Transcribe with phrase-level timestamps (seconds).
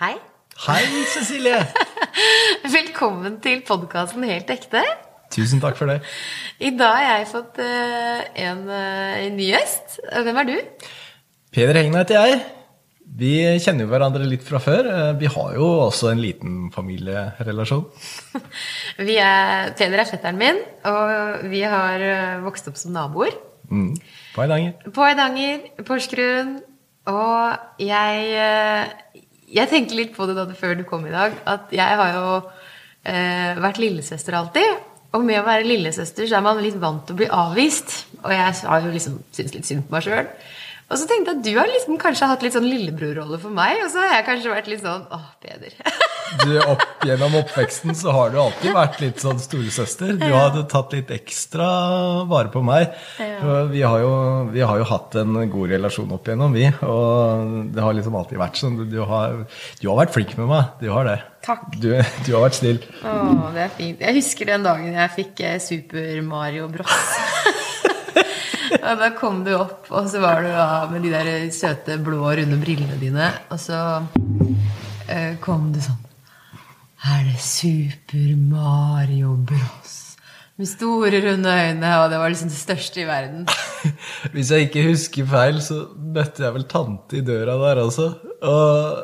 [0.00, 0.14] Hei.
[0.64, 1.58] Hei, Cecilie!
[2.76, 4.80] Velkommen til podkasten Helt ekte.
[5.28, 5.98] Tusen takk for det.
[6.56, 9.98] I dag har jeg fått eh, en, eh, en ny gjest.
[10.24, 10.86] Hvem er du?
[11.52, 12.40] Peder Hegna heter jeg.
[13.20, 14.88] Vi kjenner jo hverandre litt fra før.
[14.88, 17.84] Eh, Vi har jo også en liten familierelasjon.
[19.10, 23.36] Vi er, Peder er fetteren min, og vi har eh, vokst opp som naboer.
[23.68, 23.92] Mm.
[24.32, 24.80] På Eidanger.
[24.96, 26.56] På Eidanger, Porsgrunn.
[27.10, 29.19] Og jeg, eh,
[29.50, 32.30] jeg tenkte litt på det da før du kom i dag, at jeg har jo
[33.04, 34.86] eh, vært lillesøster alltid.
[35.16, 37.96] Og med å være lillesøster så er man litt vant til å bli avvist.
[38.22, 40.30] Og jeg har jo liksom syntes litt synd på meg sjøl.
[40.90, 43.78] Og så tenkte jeg at du har liksom kanskje hatt litt sånn lillebrorrolle for meg,
[43.84, 45.76] og så har jeg kanskje vært litt sånn Åh, Peder.
[46.38, 50.12] Du, opp Gjennom oppveksten så har du alltid vært litt sånn storesøster.
[50.20, 51.68] Du hadde tatt litt ekstra
[52.28, 52.90] vare på meg.
[53.16, 54.10] Vi, har jo,
[54.52, 56.66] vi har jo hatt en god relasjon opp igjennom, vi.
[56.84, 58.76] Og det har liksom alltid vært sånn.
[58.92, 59.38] Du har,
[59.80, 60.74] du har vært flink med meg.
[60.82, 61.16] Du har det.
[61.46, 61.64] Takk.
[61.80, 62.82] Du, du har vært snill.
[63.00, 63.14] Å,
[63.56, 64.04] det er fint.
[64.04, 67.16] Jeg husker den dagen jeg fikk eh, Super Mario Bros.
[68.90, 72.20] og da kom du opp, og så var du da med de der søte blå,
[72.28, 73.32] runde brillene dine.
[73.48, 73.80] Og så
[75.08, 76.09] eh, kom du sånn
[77.00, 80.18] Er det Super Mario Bros?
[80.60, 83.46] Med store, runde øyne, og det var liksom det største i verden.
[84.34, 88.10] Hvis jeg ikke husker feil, så møtte jeg vel tante i døra der også.
[88.44, 89.00] Og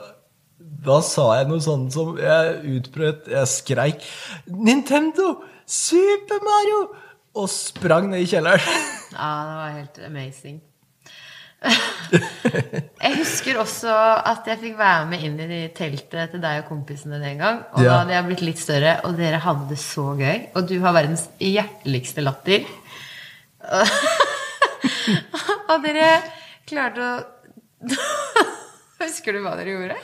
[0.84, 4.04] da sa jeg noe sånt som Jeg utbrøt, jeg skreik
[4.44, 5.40] 'Nintendo!
[5.64, 6.92] Super Mario!'
[7.36, 8.60] Og sprang ned i kjelleren.
[9.16, 10.60] Ja, det var helt amazing.
[13.06, 13.92] Jeg husker også
[14.28, 17.62] at jeg fikk være med inn i teltet til deg og kompisene den gang.
[17.74, 20.38] Og da hadde jeg blitt litt større, og dere hadde det så gøy.
[20.56, 22.60] Og du har verdens hjerteligste latter.
[25.66, 26.10] Og dere
[26.68, 27.14] klarte å
[29.02, 29.96] Husker du hva dere gjorde?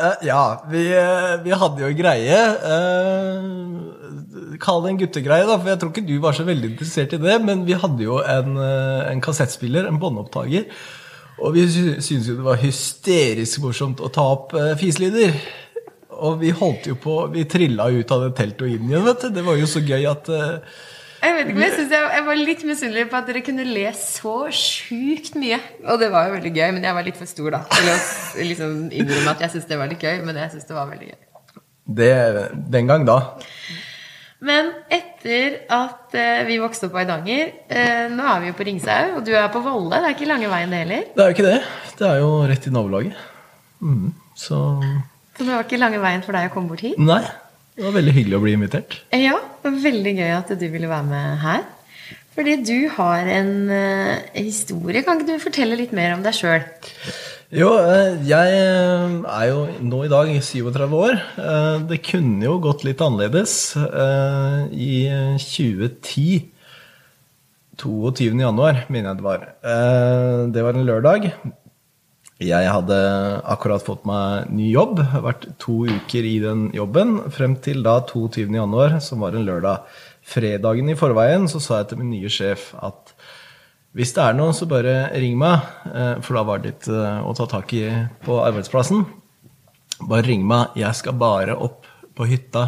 [0.00, 2.38] Uh, ja, vi, eh, vi hadde jo en greie.
[2.64, 7.12] Uh, Kall det en guttegreie, da, for jeg tror ikke du var så veldig interessert
[7.16, 7.36] i det.
[7.44, 10.64] Men vi hadde jo en, en kassettspiller, en båndopptaker.
[11.40, 15.34] Og vi syntes jo det var hysterisk morsomt å ta opp uh, fiselyder.
[16.20, 19.24] Og vi holdt jo på Vi trilla ut av det teltet og inn igjen, vet
[19.24, 19.28] du.
[19.34, 20.80] Det var jo så gøy at eh,
[21.22, 23.66] Jeg vet ikke, men jeg, synes jeg, jeg var litt misunnelig på at dere kunne
[23.68, 25.60] le så sjukt mye.
[25.86, 27.96] Og det var jo veldig gøy, men jeg var litt for stor da til å
[28.50, 30.20] liksom innrømme at jeg syntes det var litt gøy.
[30.26, 31.18] Men jeg synes det var veldig gøy.
[32.00, 32.12] det,
[32.76, 33.20] Den gang da.
[34.40, 38.64] Men etter at eh, vi vokste opp på Eidanger eh, Nå er vi jo på
[38.64, 39.98] Ringsau, og du er på Volle.
[40.00, 41.02] Det er ikke lange veien, det heller.
[41.12, 41.58] Det er jo ikke det.
[41.98, 43.26] Det er jo rett i nabolaget.
[43.84, 44.62] Mm, så
[45.36, 46.96] Så det var ikke lange veien for deg å komme bort hit.
[47.00, 47.22] Nei.
[47.76, 48.96] Det var veldig hyggelig å bli invitert.
[49.16, 51.62] Ja, det var veldig gøy at du ville være med her.
[52.36, 55.04] Fordi du har en eh, historie.
[55.04, 56.64] Kan ikke du fortelle litt mer om deg sjøl?
[57.50, 58.58] Jo, eh, jeg
[59.26, 61.16] er jo nå i dag 37 år.
[61.34, 63.74] Eh, Det kunne jo gått litt annerledes.
[63.76, 66.46] Eh, I 2010
[67.80, 68.38] 22.
[68.38, 69.40] januar, mener jeg det var.
[69.64, 71.32] Eh, Det var en lørdag.
[72.40, 74.98] Jeg hadde akkurat fått meg ny jobb.
[74.98, 77.30] Vært to uker i den jobben.
[77.30, 78.54] Frem til da 22.
[78.54, 79.82] januar, som var en lørdag.
[80.22, 83.09] Fredagen i forveien så sa jeg til min nye sjef at
[83.96, 85.64] hvis det er noe, så bare ring meg.
[85.90, 87.82] eh, For da var det litt eh, å ta tak i
[88.22, 89.02] på arbeidsplassen.
[90.06, 90.76] Bare ring meg.
[90.78, 92.62] Jeg skal bare opp på hytta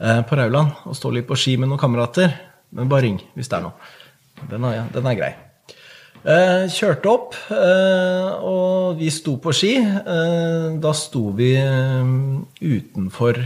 [0.00, 2.34] eh, på Rauland og stå litt på ski med noen kamerater.
[2.74, 3.90] Men bare ring hvis det er noe.
[4.50, 5.32] Den er, den er grei.
[6.74, 7.36] Kjørte opp,
[8.42, 9.76] og vi sto på ski.
[10.82, 11.52] Da sto vi
[12.58, 13.38] utenfor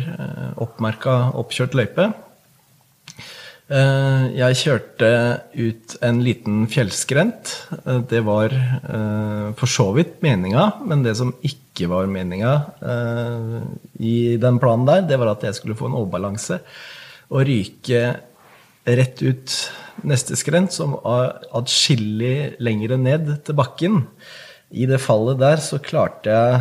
[0.65, 2.07] oppmerka oppkjørt løype.
[3.71, 5.11] Eh, Jeg kjørte
[5.55, 7.53] ut en liten fjellskrent.
[7.87, 12.51] Eh, Det var eh, for så vidt meninga, men det som ikke var meninga
[13.97, 16.59] i den planen der, det var at jeg skulle få en overbalanse
[17.31, 18.03] og ryke
[18.85, 19.55] rett ut
[20.05, 24.03] neste skrent, som var atskillig lengre ned til bakken.
[24.77, 26.61] I det fallet der så klarte jeg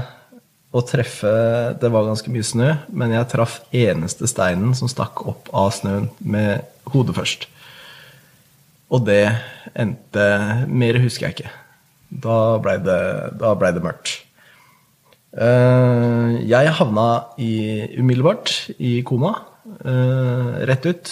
[0.71, 1.33] å treffe
[1.81, 6.11] Det var ganske mye snø, men jeg traff eneste steinen som stakk opp av snøen,
[6.21, 6.63] med
[6.93, 7.47] hodet først.
[8.89, 9.21] Og det
[9.77, 10.23] endte
[10.67, 11.51] Mer husker jeg ikke.
[12.09, 12.99] Da blei det,
[13.37, 14.15] ble det mørkt.
[15.37, 17.51] Eh, Jeg havna i,
[17.99, 19.35] umiddelbart i koma.
[19.85, 21.11] eh, Rett ut.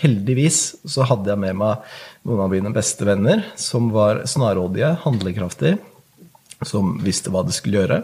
[0.00, 1.84] Heldigvis så hadde jeg med meg
[2.24, 5.78] noen av mine beste venner som var snarrådige, handlekraftige,
[6.62, 8.00] som visste hva de skulle gjøre.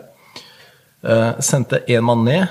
[1.06, 2.48] Eh, sendte én mann ned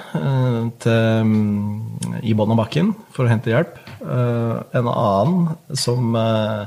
[0.79, 3.75] til, mm, i bånn av bakken for å hente hjelp.
[4.01, 6.63] Eh, en annen som eh,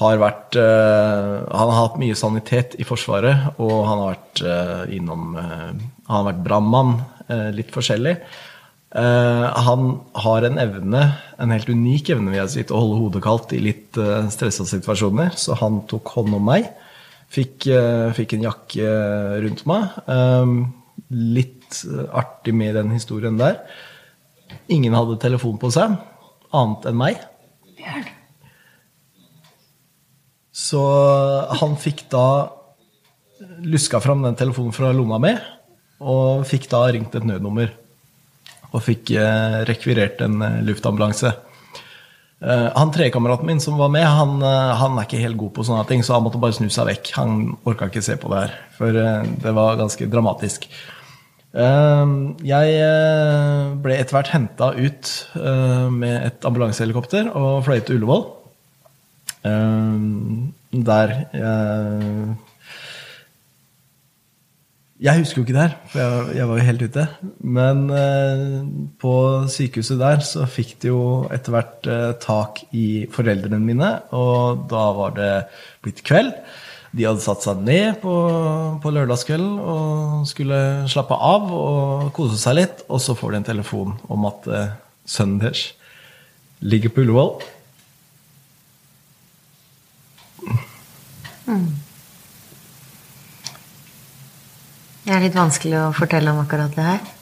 [0.00, 5.30] har vært eh, Han har hatt mye sanitet i Forsvaret, og han har vært innom
[5.38, 6.98] Han har vært brannmann,
[7.56, 8.12] litt forskjellig.
[8.96, 9.86] Han
[10.22, 11.00] har en evne,
[11.42, 14.28] en helt unik evne, vil jeg si, til å holde hodet kaldt i litt uh,
[14.30, 15.34] stressa situasjoner.
[15.34, 16.68] Så han tok hånd om meg.
[17.34, 17.66] Fikk,
[18.14, 18.92] fikk en jakke
[19.42, 19.98] rundt meg.
[21.10, 21.80] Litt
[22.14, 23.58] artig med den historien der.
[24.72, 25.98] Ingen hadde telefon på seg,
[26.60, 27.24] annet enn meg.
[27.78, 28.06] Bjørn.
[30.56, 30.82] Så
[31.60, 32.26] han fikk da
[33.66, 35.34] luska fram den telefonen fra lomma mi,
[36.00, 37.74] og fikk da ringt et nødnummer.
[38.72, 41.30] Og fikk eh, rekvirert en eh, luftambulanse.
[42.40, 45.64] Eh, han trekameraten min som var med, han, eh, han er ikke helt god på
[45.64, 47.12] sånne ting, så han måtte bare snu seg vekk.
[47.16, 50.68] Han orka ikke se på det her, for eh, det var ganske dramatisk.
[51.56, 52.10] Eh,
[52.44, 58.26] Jeg eh, ble etter hvert henta ut eh, med et ambulansehelikopter og fløy til Ullevål.
[59.48, 60.02] Eh,
[60.86, 62.36] Der jeg
[64.96, 67.02] Jeg husker jo ikke det her, for jeg, var jo helt ute.
[67.44, 68.62] Men eh,
[68.96, 69.12] på
[69.52, 71.02] sykehuset der så fikk de jo
[71.36, 75.28] etter hvert eh, tak i foreldrene mine, og da var det
[75.84, 76.32] blitt kveld.
[76.96, 78.12] De hadde satt seg ned på,
[78.80, 80.58] på lørdagskvelden og skulle
[80.88, 84.72] slappe av og kose seg litt, og så får de en telefon om at eh,
[85.04, 85.66] sønnen deres
[86.64, 87.34] ligger på Ullevål.
[95.06, 97.15] Det er litt vanskelig å fortelle om akkurat det her.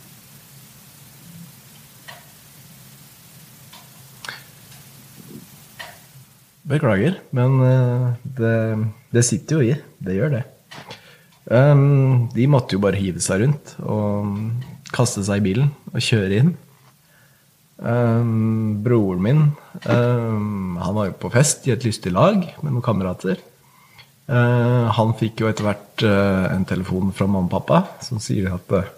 [6.64, 8.04] Beklager, men eh,
[8.38, 8.58] det,
[9.12, 9.74] det sitter jo i.
[10.00, 10.44] Det gjør det.
[11.44, 14.30] Um, de måtte jo bare hive seg rundt og
[14.94, 16.54] kaste seg i bilen og kjøre inn.
[17.84, 19.40] Um, broren min
[19.90, 23.42] um, han var jo på fest i et lystig lag med noen kamerater.
[24.24, 28.54] Uh, han fikk jo etter hvert uh, en telefon fra mamma og pappa som sier
[28.54, 28.88] at uh,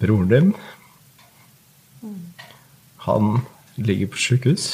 [0.00, 0.50] broren din
[3.06, 3.38] Han
[3.78, 4.64] ligger på sykehus.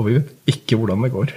[0.00, 1.32] Og vi vet ikke hvordan det går.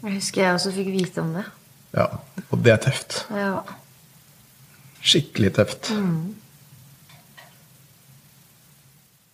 [0.00, 1.44] Jeg husker jeg også fikk vite om det.
[1.96, 2.06] Ja,
[2.50, 3.16] Og det er tøft.
[3.34, 3.58] Ja.
[5.02, 5.90] Skikkelig tøft.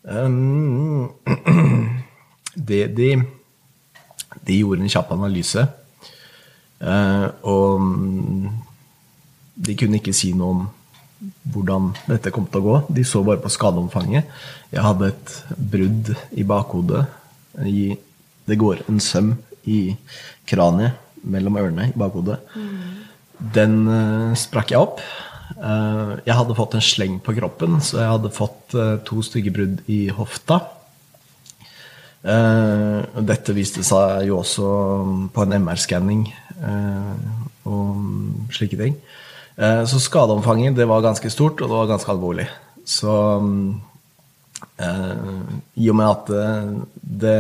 [0.07, 1.13] Um,
[2.69, 3.11] det de,
[4.47, 5.67] de gjorde en kjapp analyse,
[6.81, 8.49] eh, og mm,
[9.67, 10.63] de kunne ikke si noe om
[11.53, 12.77] hvordan dette kom til å gå.
[12.99, 14.29] De så bare på skadeomfanget.
[14.75, 17.07] Jeg hadde et brudd i bakhodet.
[17.65, 17.97] I,
[18.47, 19.35] det går en søm
[19.65, 19.97] i
[20.49, 22.39] kraniet mellom ørene i bakhodet.
[23.37, 25.03] Den uh, sprakk jeg opp.
[25.57, 29.55] Uh, jeg hadde fått en sleng på kroppen, så jeg hadde fått uh, to stygge
[29.55, 30.63] brudd i hofta.
[32.27, 34.69] Dette viste seg jo også
[35.31, 36.25] på en MR-skanning
[37.71, 38.97] og slike ting.
[39.57, 42.47] Eh, så skadeomfanget det var ganske stort, og det var ganske alvorlig.
[42.87, 43.13] Så
[44.79, 45.13] eh,
[45.81, 46.49] i og med at det,
[47.01, 47.37] det,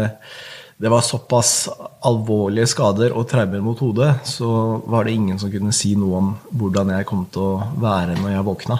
[0.76, 1.68] det var såpass
[2.08, 4.48] alvorlige skader og traumer mot hodet, så
[4.84, 8.34] var det ingen som kunne si noe om hvordan jeg kom til å være når
[8.34, 8.78] jeg våkna.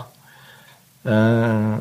[1.07, 1.77] Eh,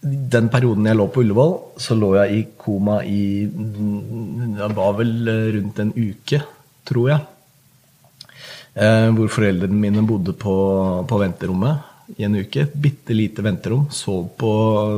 [0.00, 5.12] den perioden jeg lå på Ullevål, så lå jeg i koma i Det var vel
[5.56, 6.40] rundt en uke,
[6.88, 7.26] tror jeg.
[8.74, 10.54] Eh, hvor foreldrene mine bodde på,
[11.08, 12.68] på venterommet i en uke.
[12.70, 13.88] Bitte lite venterom.
[13.90, 14.52] Sov på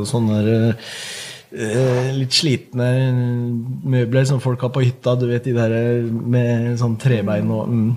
[0.09, 2.88] sånne eh, litt slitne
[3.95, 5.17] møbler som folk har på hytta.
[5.17, 7.93] Du vet de der med sånn trebein og mm.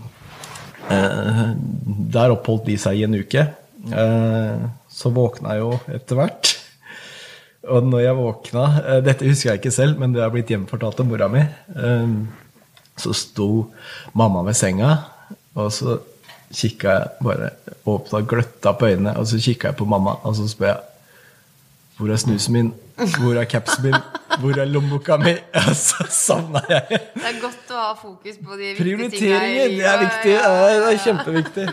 [0.95, 1.41] eh,
[2.15, 3.49] Der oppholdt de seg i en uke.
[3.85, 6.53] Så våkna jeg jo etter hvert.
[7.69, 8.63] Og når jeg våkna
[9.05, 11.43] Dette husker jeg ikke selv, men det har blitt hjemfortalt av mora mi.
[12.97, 13.49] Så sto
[14.17, 14.95] mamma ved senga,
[15.55, 15.99] og så
[16.55, 17.49] kikka jeg bare
[17.89, 20.83] åpna gløtta på øynene, og så kikka jeg på mamma, og så spør jeg
[21.97, 22.73] Hvor er snusen min?
[22.95, 23.95] Hvor er capsen min?
[24.39, 25.31] Hvor er lommeboka mi?
[25.69, 26.99] Og så savna jeg.
[27.15, 30.33] Det er godt å ha fokus på de viktige tingene i det er viktig.
[30.35, 31.65] Det er kjempeviktig.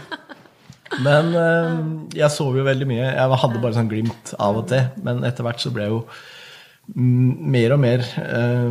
[1.03, 1.81] Men eh,
[2.21, 3.09] jeg sov jo veldig mye.
[3.09, 4.87] Jeg hadde bare sånn glimt av og til.
[5.07, 6.03] Men etter hvert så ble jeg jo
[6.95, 8.71] mer og mer eh,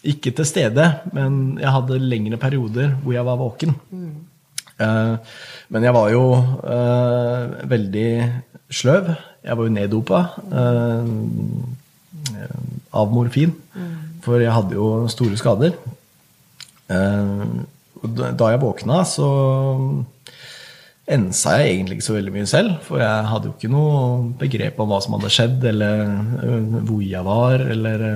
[0.00, 3.74] ikke til stede, men jeg hadde lengre perioder hvor jeg var våken.
[4.80, 5.16] Eh,
[5.68, 6.24] men jeg var jo
[6.74, 8.10] eh, veldig
[8.70, 9.10] sløv.
[9.44, 10.20] Jeg var jo neddopa
[10.60, 11.10] eh,
[12.90, 13.52] av morfin,
[14.24, 15.76] for jeg hadde jo store skader.
[16.90, 17.44] Eh,
[18.00, 19.28] da jeg våkna, så
[21.10, 22.78] ensa jeg egentlig ikke så veldig mye selv.
[22.86, 26.04] For jeg hadde jo ikke noe begrep om hva som hadde skjedd, eller
[26.46, 28.06] øh, hvor jeg var, eller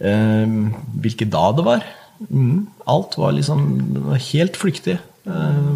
[0.00, 1.84] øh, da det var.
[2.28, 4.98] Mm, alt var liksom helt flyktig.
[5.26, 5.74] Øh,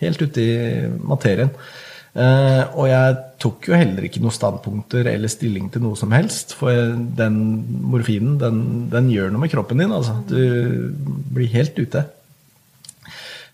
[0.00, 1.50] helt ute i materien.
[2.10, 6.56] Uh, og jeg tok jo heller ikke noen standpunkter eller stilling til noe som helst.
[6.58, 6.74] For
[7.20, 7.36] den
[7.86, 9.94] morfinen, den, den gjør noe med kroppen din.
[9.94, 10.16] Altså.
[10.26, 10.90] Du
[11.30, 12.02] blir helt ute.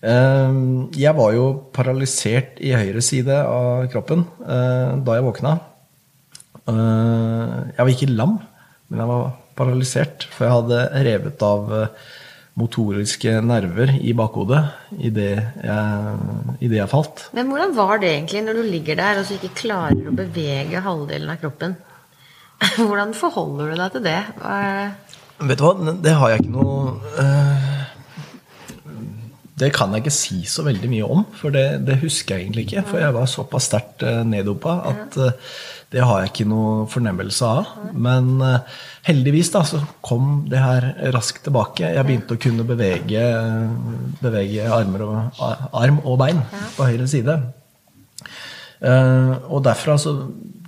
[0.00, 1.46] Uh, jeg var jo
[1.76, 5.58] paralysert i høyre side av kroppen uh, da jeg våkna.
[6.66, 8.40] jeg var ikke lam,
[8.88, 11.74] men jeg var paralysert, for jeg hadde revet av
[12.56, 14.62] motoriske nerver i bakhodet
[15.04, 16.12] idet jeg,
[16.64, 17.26] i det jeg falt.
[17.36, 20.84] Men hvordan var det egentlig når du ligger der og så ikke klarer å bevege
[20.84, 21.76] halvdelen av kroppen?
[22.88, 24.20] Hvordan forholder du deg til det?
[25.44, 27.82] Vet du hva, det har jeg ikke noe uh,
[29.60, 32.64] Det kan jeg ikke si så veldig mye om, for det, det husker jeg egentlig
[32.70, 32.86] ikke.
[32.88, 35.20] For jeg var såpass sterkt uh, neddopa at
[35.94, 37.68] det har jeg ikke noe fornemmelse av.
[37.94, 41.92] Men uh, heldigvis da, så kom det her raskt tilbake.
[41.94, 43.22] Jeg begynte å kunne bevege,
[44.18, 45.38] bevege og,
[45.70, 46.42] arm og bein
[46.76, 47.38] på høyre side.
[48.82, 50.16] Uh, og derfra så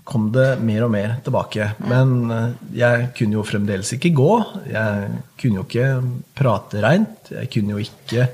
[0.08, 1.72] kom det mer og mer tilbake.
[1.90, 4.30] Men uh, jeg kunne jo fremdeles ikke gå.
[4.70, 5.10] Jeg
[5.40, 5.90] kunne jo ikke
[6.38, 7.34] prate reint.
[7.34, 8.30] Jeg kunne jo ikke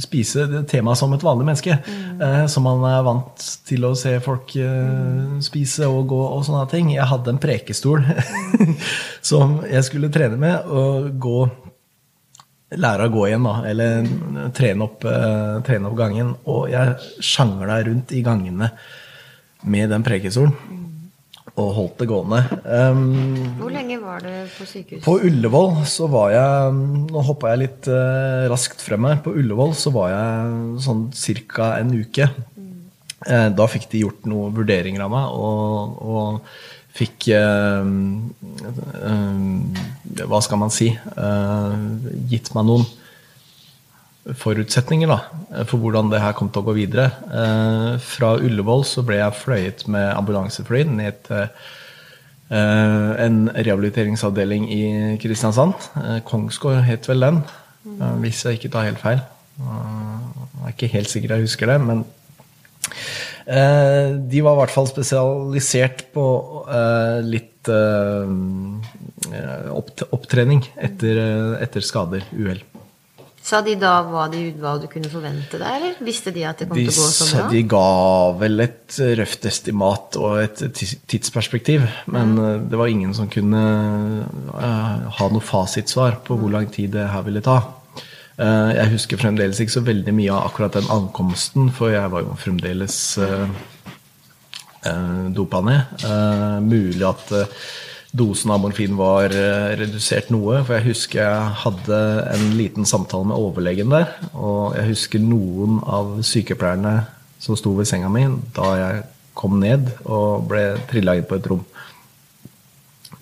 [0.00, 1.76] spise temaet som et vanlig menneske.
[1.84, 2.22] Mm.
[2.26, 6.64] Eh, som man er vant til å se folk eh, spise og gå og sånne
[6.72, 6.90] ting.
[6.94, 8.04] Jeg hadde en prekestol
[9.30, 11.38] som jeg skulle trene med, og gå
[12.74, 13.56] lære å gå igjen, da.
[13.70, 14.08] Eller
[14.56, 16.34] trene opp, eh, trene opp gangen.
[16.50, 18.72] Og jeg sjangla rundt i gangene
[19.64, 20.82] med den prekestolen
[21.54, 22.40] og holdt det gående.
[22.66, 25.02] Um, Hvor lenge var det på sykehus?
[25.04, 26.72] På Ullevål så var jeg
[27.12, 29.20] Nå hoppa jeg litt uh, raskt frem her.
[29.22, 31.04] På Ullevål så var jeg sånn
[31.54, 31.68] ca.
[31.78, 32.26] en uke.
[32.58, 32.72] Mm.
[33.22, 36.42] Uh, da fikk de gjort noen vurderinger av meg, og, og
[36.94, 37.86] fikk uh,
[40.26, 40.92] Hva skal man si
[42.30, 42.84] Gitt meg noen
[44.32, 45.18] forutsetninger da,
[45.68, 47.10] for hvordan det her kom til å gå videre.
[47.28, 54.82] Eh, fra Ullevål så ble jeg fløyet med ambulansefly ned til eh, en rehabiliteringsavdeling i
[55.20, 55.76] Kristiansand.
[56.00, 57.42] Eh, Kongsgård het vel den,
[58.22, 59.20] hvis jeg ikke tar helt feil.
[59.60, 62.06] Jeg er ikke helt sikker jeg husker det, men
[63.44, 66.24] de var i hvert fall spesialisert på
[67.28, 67.68] litt
[70.16, 72.64] opptrening etter skader, uhell.
[73.44, 76.68] Sa de da hva, de, hva, du kunne forvente deg, eller visste de at det
[76.70, 77.42] kom de, til å gå så bra?
[77.52, 77.88] De ga
[78.40, 80.62] vel et røft estimat og et
[81.12, 81.84] tidsperspektiv.
[82.08, 82.64] Men mm.
[82.72, 83.60] det var ingen som kunne
[84.48, 87.58] uh, ha noe fasitsvar på hvor lang tid det her ville ta.
[88.40, 92.24] Uh, jeg husker fremdeles ikke så veldig mye av akkurat den ankomsten, for jeg var
[92.24, 93.44] jo fremdeles uh,
[95.36, 96.08] dopa ned.
[96.64, 97.30] mulig at
[98.14, 100.60] dosen av morfin var eh, redusert noe.
[100.62, 102.00] For jeg husker jeg hadde
[102.34, 104.12] en liten samtale med overlegen der.
[104.32, 106.94] Og jeg husker noen av sykepleierne
[107.42, 108.24] som sto ved senga mi
[108.56, 109.02] da jeg
[109.34, 111.64] kom ned og ble trilla inn på et rom.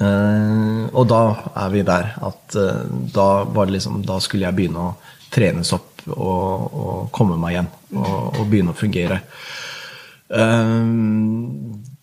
[0.02, 1.20] Uh, og da
[1.62, 2.84] er vi der at uh,
[3.14, 3.26] da,
[3.70, 4.94] liksom, da, skulle jeg begynne å
[5.30, 7.72] trenes opp og, og komme meg igjen.
[7.94, 9.22] Og, og begynne å fungere.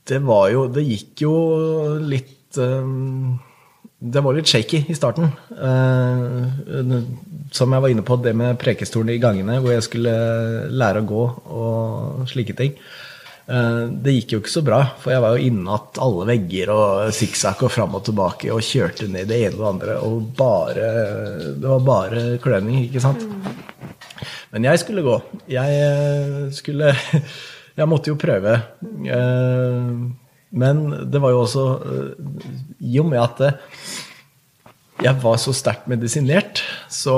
[0.09, 1.33] Det var jo Det gikk jo
[1.97, 3.35] litt uh,
[3.99, 5.29] Det var litt shaky i starten.
[5.51, 6.47] Uh,
[7.53, 10.15] som jeg var inne på, det med prekestolen i gangene, hvor jeg skulle
[10.71, 11.23] lære å gå
[11.59, 12.75] og slike ting.
[13.49, 17.63] Det gikk jo ikke så bra, for jeg var jo innatt alle vegger og sikksakk
[17.65, 19.95] og fram og tilbake og kjørte ned det ene og det andre.
[20.05, 20.91] Og bare,
[21.57, 23.25] det var bare kløning, ikke sant?
[24.53, 25.17] Men jeg skulle gå.
[25.49, 26.93] Jeg skulle
[27.79, 28.57] Jeg måtte jo prøve.
[30.49, 32.29] Men det var jo også eh,
[32.89, 33.59] I og med at eh,
[35.05, 37.17] jeg var så sterkt medisinert, så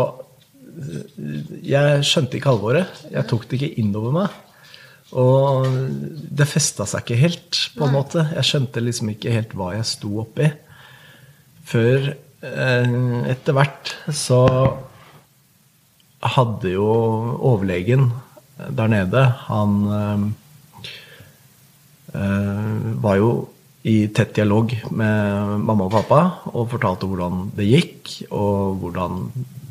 [0.68, 3.06] eh, jeg skjønte ikke alvoret.
[3.12, 4.36] Jeg tok det ikke innover meg.
[5.12, 5.66] Og
[6.32, 8.28] det festa seg ikke helt, på en måte.
[8.38, 10.48] Jeg skjønte liksom ikke helt hva jeg sto oppi.
[11.68, 14.40] Før etter hvert så
[16.26, 16.88] hadde jo
[17.38, 18.08] overlegen
[18.74, 19.76] der nede Han
[22.12, 23.32] var jo
[23.84, 26.20] i tett dialog med mamma og pappa
[26.52, 29.24] og fortalte hvordan det gikk, og hvordan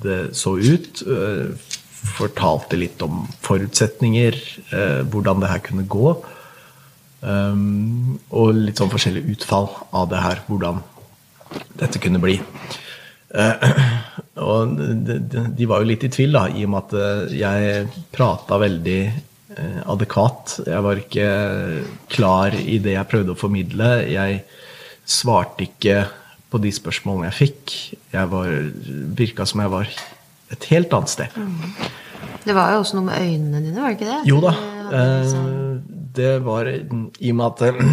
[0.02, 1.02] det så ut.
[1.06, 1.52] Eh,
[2.00, 4.38] fortalte litt om forutsetninger,
[4.72, 6.12] eh, hvordan det her kunne gå.
[7.20, 10.78] Og litt sånn forskjellig utfall av det her, hvordan
[11.76, 12.38] dette kunne bli.
[14.40, 18.56] Og de, var jo litt i tvil, da, i og med at eh, jeg prata
[18.62, 19.18] veldig eh,
[19.90, 20.58] adekvat.
[20.66, 21.28] Jeg var ikke
[22.12, 23.90] klar i det jeg prøvde å formidle.
[24.10, 24.42] Jeg
[25.10, 26.04] svarte ikke
[26.50, 27.74] på de spørsmålene jeg fikk.
[28.14, 28.50] Jeg var,
[29.18, 29.90] virka som jeg var
[30.50, 31.40] et helt annet sted.
[32.44, 34.20] Det var jo også noe med øynene dine, var det ikke det?
[34.30, 34.54] Jo da.
[34.90, 35.34] Eh,
[36.10, 37.92] Det var i og med at eh,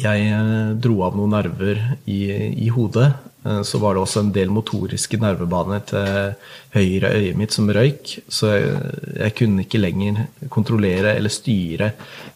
[0.00, 2.20] jeg eh, dro av noen nerver i,
[2.64, 6.34] i hodet, eh, så var det også en del motoriske nervebaner til
[6.74, 8.18] høyre øyet mitt som røyk.
[8.28, 8.74] Så jeg,
[9.16, 11.92] jeg kunne ikke lenger kontrollere eller styre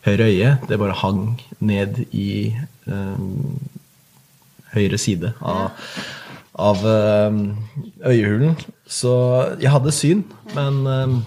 [0.06, 0.54] høyre øye.
[0.68, 1.26] Det bare hang
[1.60, 2.54] ned i
[2.88, 3.60] um,
[4.72, 5.92] høyre side av,
[6.56, 7.44] av um,
[8.00, 8.56] øyehulen.
[8.88, 9.12] Så
[9.60, 10.24] jeg hadde syn,
[10.56, 11.20] men um,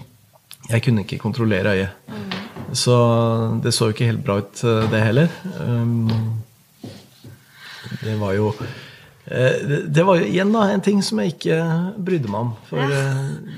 [0.68, 1.94] jeg kunne ikke kontrollere øyet.
[2.76, 2.94] Så
[3.62, 5.28] det så jo ikke helt bra ut, eh, det heller.
[8.02, 8.74] Det var jo eh,
[9.28, 11.56] det- Det var jo igjen da en ting som jeg ikke
[12.04, 12.52] brydde meg om.
[12.68, 13.04] For jeg,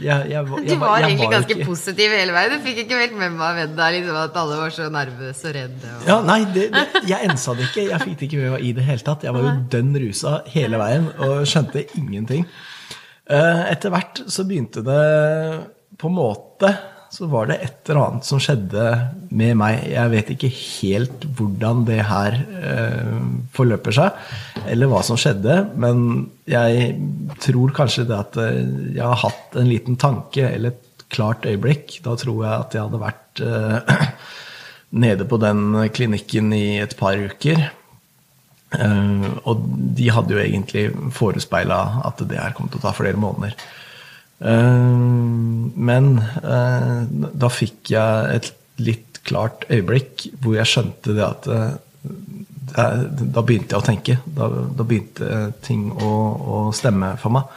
[0.03, 2.51] jeg, jeg, var- Du var jeg egentlig var ganske ikke- positiv hele veien.
[2.51, 5.93] Du fikk ikke helt med meg Vedda, liksom, at alle var så nervøse og redde.
[6.01, 6.07] Og...
[6.09, 7.89] Ja, nei, det, det, jeg ensa det ikke.
[7.91, 9.23] Jeg fikk det ikke med meg i det hele tatt.
[9.23, 12.47] Jeg var jo dønn rusa hele veien og skjønte ingenting.
[13.31, 15.67] Eh, Etter hvert så begynte det
[16.01, 16.73] På en måte
[17.11, 18.85] så var det et eller annet som skjedde
[19.35, 19.81] med meg.
[19.91, 23.17] Jeg vet ikke helt hvordan det her eh,
[23.57, 24.21] forløper seg,
[24.71, 26.95] eller hva som skjedde, men jeg
[27.43, 28.63] tror kanskje det at eh,
[28.95, 31.99] jeg har hatt en liten tanke eller et klart øyeblikk.
[32.07, 34.07] Da tror jeg at jeg hadde vært eh,
[35.05, 37.67] nede på den klinikken i et par uker.
[38.79, 39.67] Eh, og
[39.99, 40.87] de hadde jo egentlig
[41.17, 43.59] forespeila at det her kom til å ta flere måneder.
[44.41, 44.97] Eh,
[45.91, 51.73] men eh, da fikk jeg et litt klart øyeblikk hvor jeg skjønte det at eh,
[52.71, 54.15] Da begynte jeg å tenke.
[54.25, 54.47] Da,
[54.79, 57.51] da begynte ting å, å stemme for meg.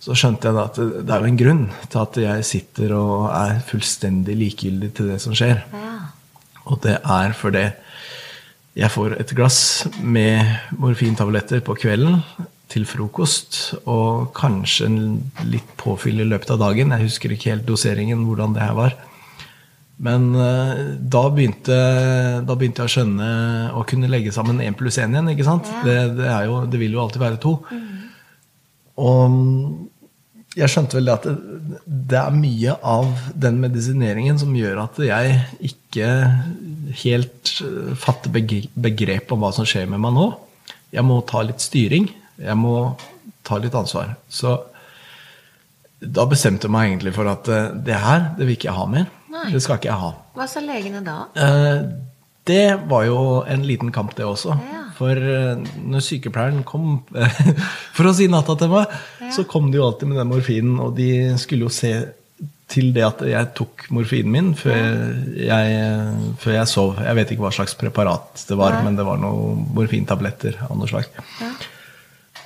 [0.00, 3.26] Så skjønte jeg da at det, er jo en grunn til at jeg sitter og
[3.28, 5.60] er fullstendig likegyldig til det som skjer.
[6.64, 7.66] Og det er fordi
[8.78, 9.60] jeg får et glass
[10.00, 12.22] med morfintabletter på kvelden
[12.68, 13.58] til frokost,
[13.88, 14.98] og kanskje en
[15.48, 16.92] litt påfyll i løpet av dagen.
[16.92, 18.96] Jeg husker ikke helt doseringen, hvordan det her var.
[19.98, 20.74] Men eh,
[21.10, 21.76] da begynte,
[22.46, 23.28] da begynte jeg å skjønne
[23.74, 25.32] å kunne legge sammen én pluss én igjen.
[25.32, 25.70] ikke sant?
[25.82, 27.56] Det, det, er jo, det vil jo alltid være to.
[28.98, 29.38] Og
[30.58, 31.80] jeg skjønte vel det at det,
[32.12, 33.10] det er mye av
[33.46, 35.34] den medisineringen som gjør at jeg
[35.70, 36.08] ikke
[37.02, 37.52] helt
[38.00, 40.30] fatter begrep om hva som skjer med meg nå.
[40.94, 42.08] Jeg må ta litt styring.
[42.38, 42.74] Jeg må
[43.46, 44.14] ta litt ansvar.
[44.28, 44.56] Så
[45.98, 48.84] da bestemte jeg meg egentlig for at eh, det her, det vil ikke jeg ha
[48.90, 49.08] mer.
[49.32, 49.48] Nei.
[49.54, 50.10] Det skal ikke jeg ha.
[50.38, 51.16] Hva sa legene da?
[51.36, 51.80] Eh,
[52.48, 54.54] Det var jo en liten kamp, det også.
[54.72, 54.84] Ja.
[54.96, 57.02] For eh, når sykepleieren kom
[57.96, 58.94] for å si natta til meg,
[59.34, 61.92] så kom de jo alltid med den morfinen, og de skulle jo se
[62.68, 64.74] til det at jeg tok morfinen min før
[65.40, 65.76] jeg,
[66.40, 66.98] før jeg sov.
[67.04, 70.88] Jeg vet ikke hva slags preparat det var, men det var noen morfintabletter av noe
[70.90, 71.08] slag.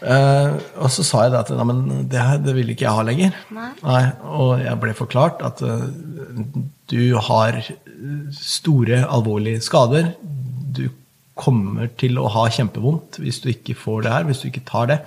[0.03, 2.99] Eh, og så sa jeg det at nei, men det her det vil ikke jeg
[2.99, 3.37] ha lenger.
[3.55, 4.03] Nei.
[4.27, 5.87] og jeg ble forklart at uh,
[6.91, 7.61] du har
[8.35, 10.13] store, alvorlige skader.
[10.75, 10.89] Du
[11.39, 14.91] kommer til å ha kjempevondt hvis du ikke får det her, hvis du ikke tar
[14.91, 15.01] det.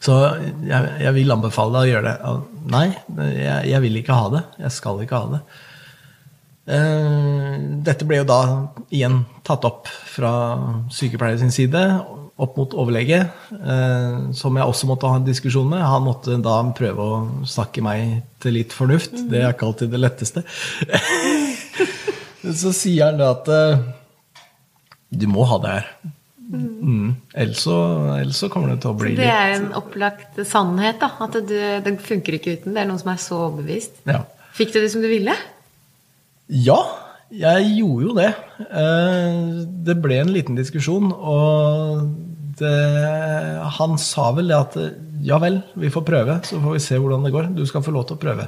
[0.00, 0.16] Så
[0.64, 2.36] jeg, jeg vil anbefale deg å gjøre det.
[2.72, 2.86] Nei,
[3.36, 4.46] jeg, jeg vil ikke ha det.
[4.64, 5.44] Jeg skal ikke ha det.
[6.70, 7.54] Uh,
[7.86, 8.40] Dette ble jo da
[8.90, 10.32] igjen tatt opp fra
[10.94, 11.84] sykepleier sin side,
[12.40, 13.20] opp mot overlege,
[13.52, 15.82] eh, som jeg også måtte ha en diskusjon med.
[15.84, 19.12] Han måtte da prøve å snakke meg til litt fornuft.
[19.30, 20.44] Det er ikke alltid det letteste.
[22.62, 23.82] Så sier han da at eh,
[25.10, 25.90] du må ha det her.
[26.50, 27.12] Mm.
[27.38, 27.74] Ellers, så,
[28.16, 31.12] ellers så kommer det til å bli litt Det er en opplagt sannhet, da.
[31.22, 32.74] At du, det funker ikke uten.
[32.74, 34.00] Det er noen som er så overbevist.
[34.10, 34.24] ja.
[34.56, 35.32] Fikk du det som du ville?
[36.50, 36.80] Ja,
[37.30, 38.30] jeg gjorde jo det.
[38.66, 39.36] Eh,
[39.86, 42.02] Det ble en liten diskusjon, og
[42.60, 42.74] det,
[43.80, 44.78] han sa vel det at
[45.26, 47.50] ja vel, vi får prøve, så får vi se hvordan det går.
[47.56, 48.46] Du skal få lov til å prøve.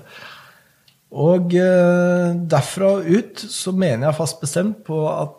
[1.23, 5.39] Og eh, derfra og ut så mener jeg fast bestemt på at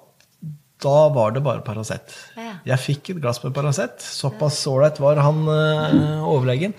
[0.84, 2.14] da var det bare Paracet.
[2.38, 2.58] Ja.
[2.74, 4.04] Jeg fikk et glass med Paracet.
[4.04, 6.76] Såpass ålreit var han eh, overlegen.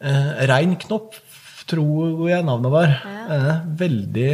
[0.00, 1.16] Eh, Rein Knopp,
[1.70, 2.94] tror jeg navnet var.
[3.30, 3.50] Eh,
[3.80, 4.30] veldig,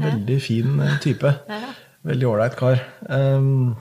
[0.00, 1.34] veldig fin eh, type.
[1.50, 1.76] Ja.
[2.10, 2.80] Veldig ålreit kar.
[3.12, 3.76] Um,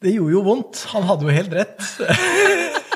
[0.00, 0.84] det gjorde jo vondt.
[0.94, 1.80] Han hadde jo helt rett.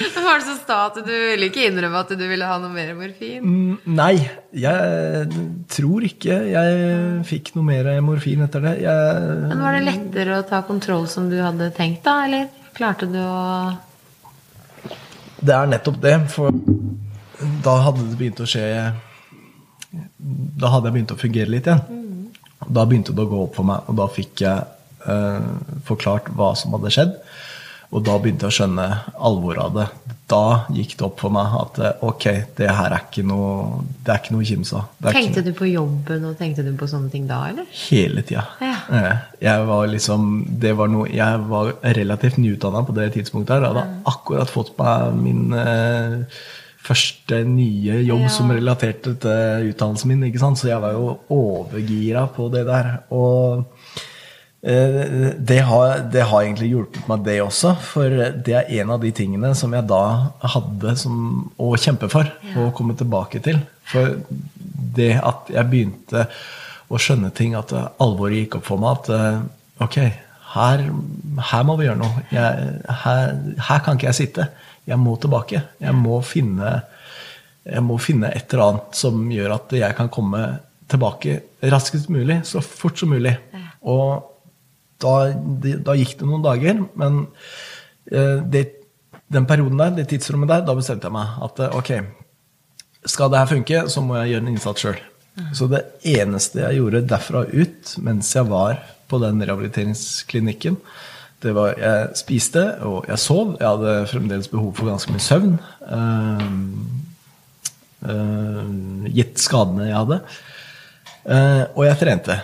[0.00, 2.92] Var det så sta at du ville ikke innrømme at du ville ha noe mer
[2.96, 3.42] morfin?
[3.44, 4.14] Mm, Nei,
[4.56, 5.40] jeg
[5.74, 8.74] tror ikke jeg fikk noe mer morfin etter det.
[8.86, 12.16] Jeg, Men Var det lettere å ta kontroll som du hadde tenkt, da?
[12.28, 13.76] Eller klarte du å
[15.40, 16.54] Det er nettopp det, for
[17.64, 18.64] da hadde det begynt å skje
[20.60, 22.06] Da hadde jeg begynt å fungere litt igjen.
[22.68, 24.79] Da begynte det å gå opp for meg, og da fikk jeg
[25.86, 27.16] forklart hva som hadde skjedd.
[27.90, 28.84] Og da begynte jeg å skjønne
[29.18, 29.86] alvoret av det.
[30.30, 34.12] Da gikk det opp for meg at eh, ok, det her er ikke noe Det
[34.14, 34.84] er ikke noe kimse av.
[35.10, 37.66] Tenkte du på jobben og tenkte du på sånne ting da, eller?
[37.88, 38.44] Hele tida.
[38.62, 38.76] Ja.
[38.94, 40.28] Eh, Jeg var liksom
[40.62, 43.66] Det var noe Jeg var relativt nyutdanna på det tidspunktet her.
[43.66, 46.16] Jeg hadde akkurat fått meg min eh,
[46.86, 48.28] første nye jobb Ja.
[48.38, 50.22] som relaterte til utdannelsen min.
[50.30, 50.62] ikke sant?
[50.62, 53.00] Så jeg var jo overgira på det der.
[53.10, 53.79] Og eh,
[54.60, 57.72] det har, det har egentlig hjulpet meg, det også.
[57.80, 58.12] For
[58.44, 60.02] det er en av de tingene som jeg da
[60.54, 61.14] hadde som,
[61.56, 62.28] å kjempe for.
[62.60, 63.62] Å komme tilbake til.
[63.88, 64.18] For
[64.96, 66.26] det at jeg begynte
[66.90, 69.00] å skjønne ting, at eh, alvoret gikk opp for meg.
[69.00, 69.40] At eh,
[69.86, 69.98] ok,
[70.56, 70.86] her,
[71.50, 72.24] her må vi gjøre noe.
[72.34, 72.72] Jeg,
[73.04, 73.36] her,
[73.70, 74.50] her kan ikke jeg sitte.
[74.90, 75.62] Jeg må tilbake.
[75.80, 76.80] Jeg må finne
[77.60, 80.40] jeg må finne et eller annet som gjør at jeg kan komme
[80.90, 81.36] tilbake
[81.70, 83.34] raskest mulig, så fort som mulig.
[83.86, 84.29] Og
[85.00, 85.14] da,
[85.86, 87.20] da gikk det noen dager, men
[88.12, 88.64] eh, det,
[89.32, 91.92] den perioden der, det tidsrommet der, da bestemte jeg meg at eh, ok,
[93.08, 94.98] skal det her funke, så må jeg gjøre en innsats sjøl.
[95.56, 100.76] Så det eneste jeg gjorde derfra ut mens jeg var på den rehabiliteringsklinikken,
[101.40, 103.54] det var jeg spiste og jeg sov.
[103.56, 105.54] Jeg hadde fremdeles behov for ganske mye søvn.
[108.04, 108.66] eh,
[109.16, 110.20] gitt skadene jeg hadde.
[111.72, 112.36] Og jeg trente.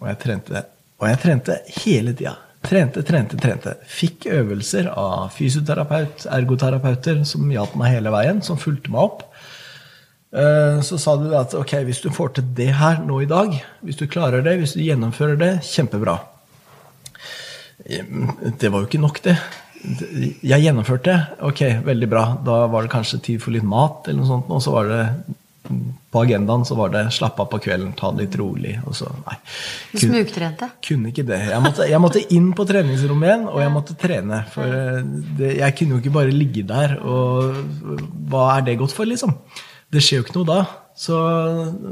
[0.00, 0.64] Og jeg trente.
[1.02, 2.36] Og jeg trente hele tida.
[2.62, 3.72] Trente, trente, trente.
[3.90, 9.24] Fikk øvelser av fysioterapeut, ergoterapeuter som hjalp meg hele veien, som fulgte meg opp.
[10.32, 13.56] Eh, Så sa du at ok, hvis du får til det her nå i dag,
[13.82, 16.20] hvis du klarer det, hvis du gjennomfører det, kjempebra.
[17.84, 18.06] Eh,
[18.62, 19.36] Det var jo ikke nok, det.
[20.46, 21.16] Jeg gjennomførte.
[21.42, 22.24] Ok, veldig bra.
[22.46, 25.02] Da var det kanskje tid for litt mat, eller noe sånt, og så var det
[26.12, 28.80] på agendaen så var det 'slapp av på kvelden, ta det litt rolig'.
[28.86, 29.36] Og så, nei.
[29.92, 30.70] Du smugtrente?
[30.82, 31.38] kunne ikke det.
[31.48, 34.44] Jeg måtte, jeg måtte inn på treningsrommet igjen, og jeg måtte trene.
[34.52, 35.02] For eh,
[35.38, 37.54] det, jeg kunne jo ikke bare ligge der, og
[38.28, 39.36] hva er det godt for, liksom?
[39.92, 40.60] Det skjer jo ikke noe da.
[40.96, 41.16] Så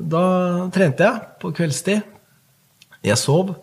[0.09, 0.25] da
[0.73, 2.03] trente jeg på kveldstid.
[3.05, 3.55] Jeg sov.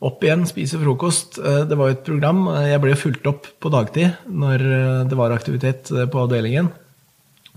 [0.00, 1.38] Opp igjen, spise frokost.
[1.38, 2.46] Eh, Det var jo et program.
[2.64, 6.70] Jeg ble fulgt opp på dagtid når eh, det var aktivitet eh, på avdelingen.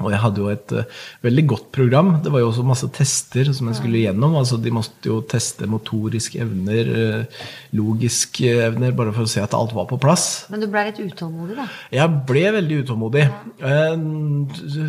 [0.02, 2.16] Og jeg hadde jo et uh, veldig godt program.
[2.26, 4.34] Det var jo også masse tester som jeg skulle gjennom.
[4.40, 7.46] Altså, de måtte jo teste motoriske evner, uh,
[7.78, 10.48] logiske evner, bare for å se at alt var på plass.
[10.54, 11.68] Men du ble litt utålmodig, da?
[11.94, 13.28] Jeg ble veldig utålmodig.
[13.70, 14.06] En,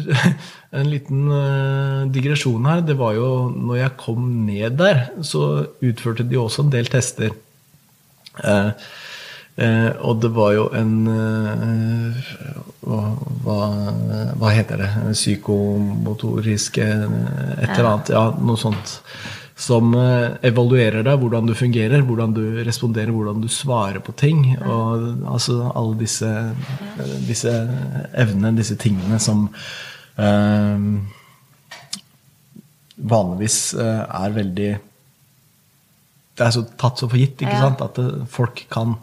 [0.80, 2.82] en liten eh, digresjon her.
[2.88, 7.34] Det var jo når jeg kom ned der, så utførte de også en del tester.
[8.42, 8.70] Eh,
[9.56, 12.34] eh, og det var jo en eh,
[12.84, 13.60] hva,
[14.36, 14.90] hva, heter det?
[15.16, 18.12] Psykomotorisk Et eller annet.
[18.12, 18.98] Ja, noe sånt.
[19.56, 24.56] Som eh, evaluerer deg, hvordan du fungerer, hvordan du responderer, hvordan du svarer på ting.
[24.66, 27.52] Og altså alle disse, eh, disse
[28.12, 29.46] evnene, disse tingene som
[30.18, 30.88] eh,
[33.14, 34.72] vanligvis eh, er veldig
[36.34, 37.68] Det er så tatt så for gitt, ikke Ja.
[37.68, 37.80] sant?
[37.84, 38.98] At eh, folk kan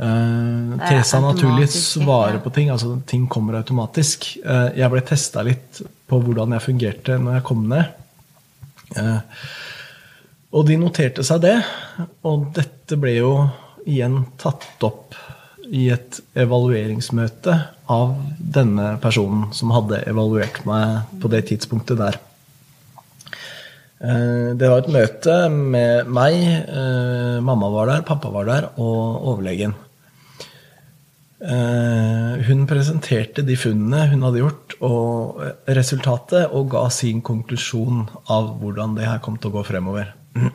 [0.00, 2.72] uh, Det te seg naturlig, svarer på ting.
[2.74, 4.30] Altså ting kommer automatisk.
[4.44, 7.96] Uh, jeg ble testa litt på hvordan jeg fungerte når jeg kom ned.
[8.96, 9.20] Uh,
[10.56, 11.56] og de noterte seg det,
[12.24, 13.32] og dette ble jo
[13.88, 15.16] igjen tatt opp
[15.68, 17.52] i et evalueringsmøte
[17.92, 22.16] av denne personen som hadde evaluert meg på det tidspunktet der.
[24.00, 26.38] Eh, Det var et møte med meg,
[27.44, 29.74] mamma var der, pappa var der, og overlegen.
[31.38, 35.38] Eh, Hun presenterte de funnene hun hadde gjort, og
[35.78, 40.12] resultatet, og ga sin konklusjon av hvordan det her kom til å gå fremover.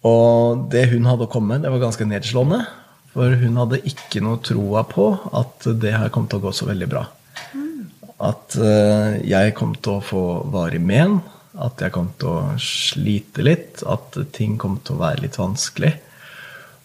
[0.00, 2.62] Og det hun hadde å komme med, det var ganske nedslående.
[3.12, 6.68] For hun hadde ikke noe troa på at det her kom til å gå så
[6.70, 7.02] veldig bra.
[8.24, 10.22] At eh, jeg kom til å få
[10.54, 11.18] varig men,
[11.60, 15.92] at jeg kom til å slite litt, at ting kom til å være litt vanskelig.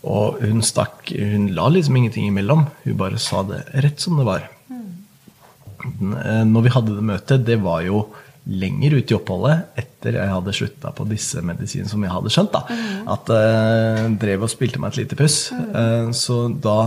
[0.06, 2.68] Og hun stakk Hun la liksom ingenting imellom.
[2.84, 4.46] Hun bare sa det rett som det var.
[4.70, 6.14] Mm.
[6.52, 8.06] Når vi hadde det møtet, det var jo
[8.46, 12.54] lenger ut i oppholdet etter jeg hadde slutta på disse medisinene som jeg hadde skjønt.
[12.54, 12.78] da,
[13.16, 15.50] At uh, drev og spilte meg et lite puss.
[15.56, 16.78] Eh, så da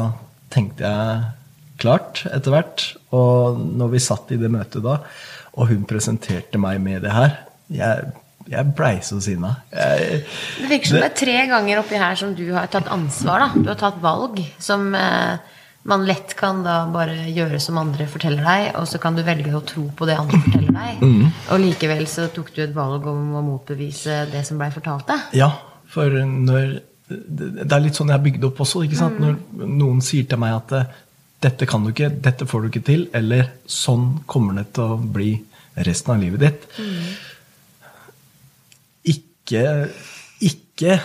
[0.54, 1.26] tenkte jeg
[1.82, 2.86] klart etter hvert.
[3.16, 5.00] Og når vi satt i det møtet da,
[5.58, 7.32] og hun presenterte meg med det her
[7.74, 8.12] Jeg,
[8.48, 9.54] jeg blei så sinna.
[9.72, 10.22] Jeg,
[10.58, 13.44] Det virker som det er tre ganger oppi her som du har tatt ansvar.
[13.46, 13.62] da.
[13.62, 15.38] Du har tatt valg som eh,
[15.88, 19.52] man lett kan da bare gjøre som andre forteller deg, og så kan du velge
[19.56, 21.04] å tro på det andre forteller deg.
[21.54, 25.28] Og likevel så tok du et valg om å motbevise det som blei fortalt deg.
[25.44, 25.52] Ja,
[25.88, 28.82] for når Det det er litt sånn jeg har bygd opp også.
[28.84, 29.16] ikke sant?
[29.22, 30.90] Når noen sier til meg at eh,
[31.40, 34.98] dette kan du ikke, dette får du ikke til, eller sånn kommer det til å
[35.00, 35.30] bli
[35.86, 36.66] resten av livet ditt.
[39.48, 39.88] Ikke,
[40.44, 40.98] ikke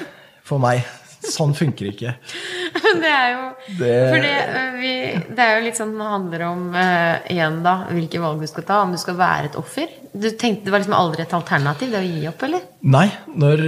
[0.44, 0.84] for meg.
[1.24, 2.18] Sånn funker ikke.
[3.00, 3.44] det er jo
[3.78, 4.32] Det- Fordi
[4.82, 4.90] vi,
[5.32, 8.66] det er jo litt sånn det handler om uh, igjen, da, hvilke valg du skal
[8.68, 8.82] ta.
[8.84, 9.88] Om du skal være et offer.
[10.12, 12.66] Du tenkte Det var liksom aldri et alternativ, det å gi opp, eller?
[12.84, 13.06] Nei,
[13.40, 13.64] når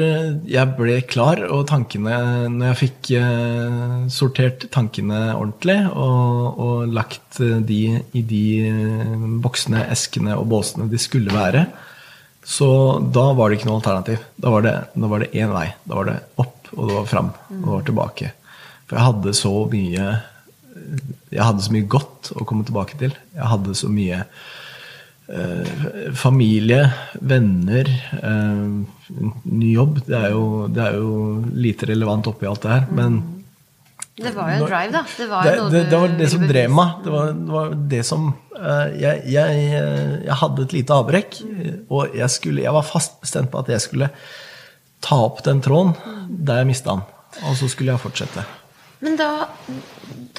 [0.52, 2.20] jeg ble klar, og tankene
[2.52, 8.44] Når jeg fikk uh, sortert tankene ordentlig og, og lagt de i de
[9.48, 11.70] boksene, eskene og båsene de skulle være,
[12.46, 12.70] så
[13.14, 14.26] da var det ikke noe alternativ.
[14.38, 15.68] Da var det, da var det én vei.
[15.84, 18.32] Da var det opp, og det var fram, og det var tilbake.
[18.86, 20.10] For jeg hadde så mye
[21.34, 23.16] Jeg hadde så mye godt å komme tilbake til.
[23.34, 24.20] Jeg hadde så mye
[25.28, 27.88] Eh, familie, venner,
[28.22, 28.84] eh,
[29.44, 30.00] ny jobb.
[30.06, 31.14] Det er, jo, det er jo
[31.50, 32.86] lite relevant oppi alt det her.
[32.94, 33.18] Men
[34.16, 35.02] Det var jo en drive, da.
[35.18, 36.92] Det var, det, det, det var det som drev meg.
[37.04, 41.40] Det var, det var det som eh, jeg, jeg, eh, jeg hadde et lite avbrekk,
[41.92, 44.10] og jeg, skulle, jeg var fast bestemt på at jeg skulle
[45.04, 45.92] ta opp den tråden
[46.30, 47.04] der jeg mista den.
[47.44, 48.48] Og så skulle jeg fortsette.
[49.04, 49.30] Men da,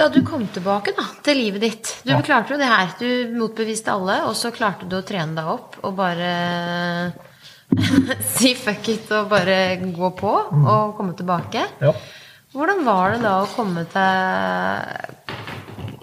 [0.01, 2.95] da du kom tilbake da, til livet ditt Du klarte jo det her.
[2.97, 6.31] Du motbeviste alle, og så klarte du å trene deg opp og bare
[8.39, 11.69] si fuck it og bare gå på og komme tilbake.
[11.85, 11.93] Ja.
[12.57, 14.07] Hvordan var det da å komme til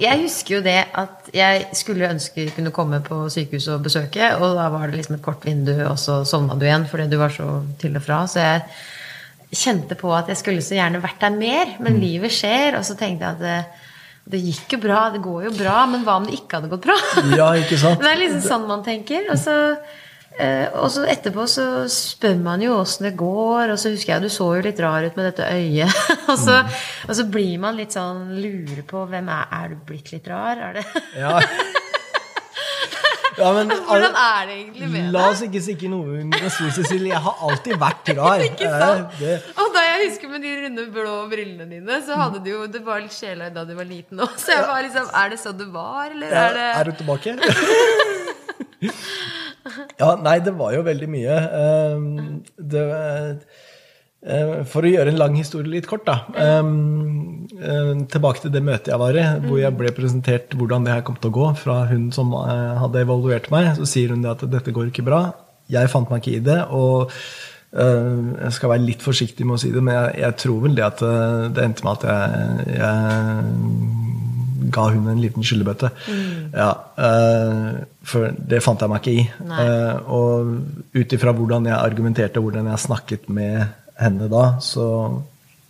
[0.04, 4.28] Jeg husker jo det at jeg skulle ønske jeg kunne komme på sykehuset og besøke,
[4.38, 7.18] og da var det liksom et kort vindu, og så sovna du igjen fordi du
[7.22, 7.48] var så
[7.82, 8.20] til og fra.
[8.30, 8.62] Så jeg
[9.64, 12.98] kjente på at jeg skulle så gjerne vært der mer, men livet skjer, og så
[13.00, 13.58] tenkte jeg at det,
[14.34, 16.86] det gikk jo bra, det går jo bra, men hva om det ikke hadde gått
[16.86, 16.98] bra?
[17.34, 18.02] Ja, ikke sant?
[18.04, 19.26] Det er liksom sånn man tenker.
[19.34, 19.58] Og så,
[20.82, 24.32] og så etterpå så spør man jo åssen det går, og så husker jeg du
[24.34, 26.02] så jo litt rar ut med dette øyet.
[26.32, 26.60] og, så,
[27.08, 30.58] og så blir man litt sånn lurer på hvem er Er du blitt litt rar?
[30.72, 30.86] Er det
[31.20, 31.38] Ja.
[33.34, 35.14] Ja, men, Hvordan er det egentlig med deg?
[35.16, 37.10] La oss ikke stikke noe under stol, Cecilie.
[37.16, 38.44] Jeg har alltid vært rar.
[38.50, 39.16] Ikke sant?
[39.18, 42.52] Eh, Det, Og da jeg husker med de runde blå brillene dine, så hadde du
[42.52, 44.36] jo Det var litt sjela da du var liten òg.
[44.38, 46.94] Så jeg var liksom Er det så du var, eller Ja, er det er du
[47.02, 47.38] tilbake?
[50.00, 51.38] Ja, nei, det var jo veldig mye.
[51.60, 52.08] Ehm,
[52.58, 52.84] Det,
[54.24, 56.26] eh, for å gjøre en lang historie litt kort, da.
[56.36, 60.94] Ehm, eh, Tilbake til det møtet jeg var i, hvor jeg ble presentert hvordan det
[60.96, 63.74] her kom til å gå fra hun som eh, hadde evaluert meg.
[63.80, 65.26] Så sier hun at dette går ikke bra.
[65.72, 66.62] Jeg fant meg ikke i det.
[66.70, 67.12] og
[67.74, 70.84] jeg skal være litt forsiktig med å si det, men jeg, jeg tror vel det
[70.86, 71.00] at
[71.56, 74.13] det endte med at jeg, jeg
[74.74, 75.92] ga hun en liten skyllebøtte.
[76.54, 79.26] Ja, eh, for det fant jeg meg ikke i.
[79.50, 79.66] Nei.
[79.66, 83.64] Eh, og ut ifra hvordan jeg argumenterte, hvordan jeg snakket med
[84.00, 84.88] henne da, så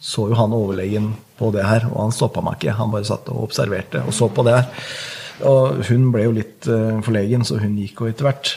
[0.03, 2.73] så jo han overlegen på det her, og han stoppa meg ikke.
[2.75, 4.89] Han bare satt og observerte og så på det her.
[5.47, 8.51] Og hun ble jo litt eh, forlegen, så hun gikk jo etter hvert.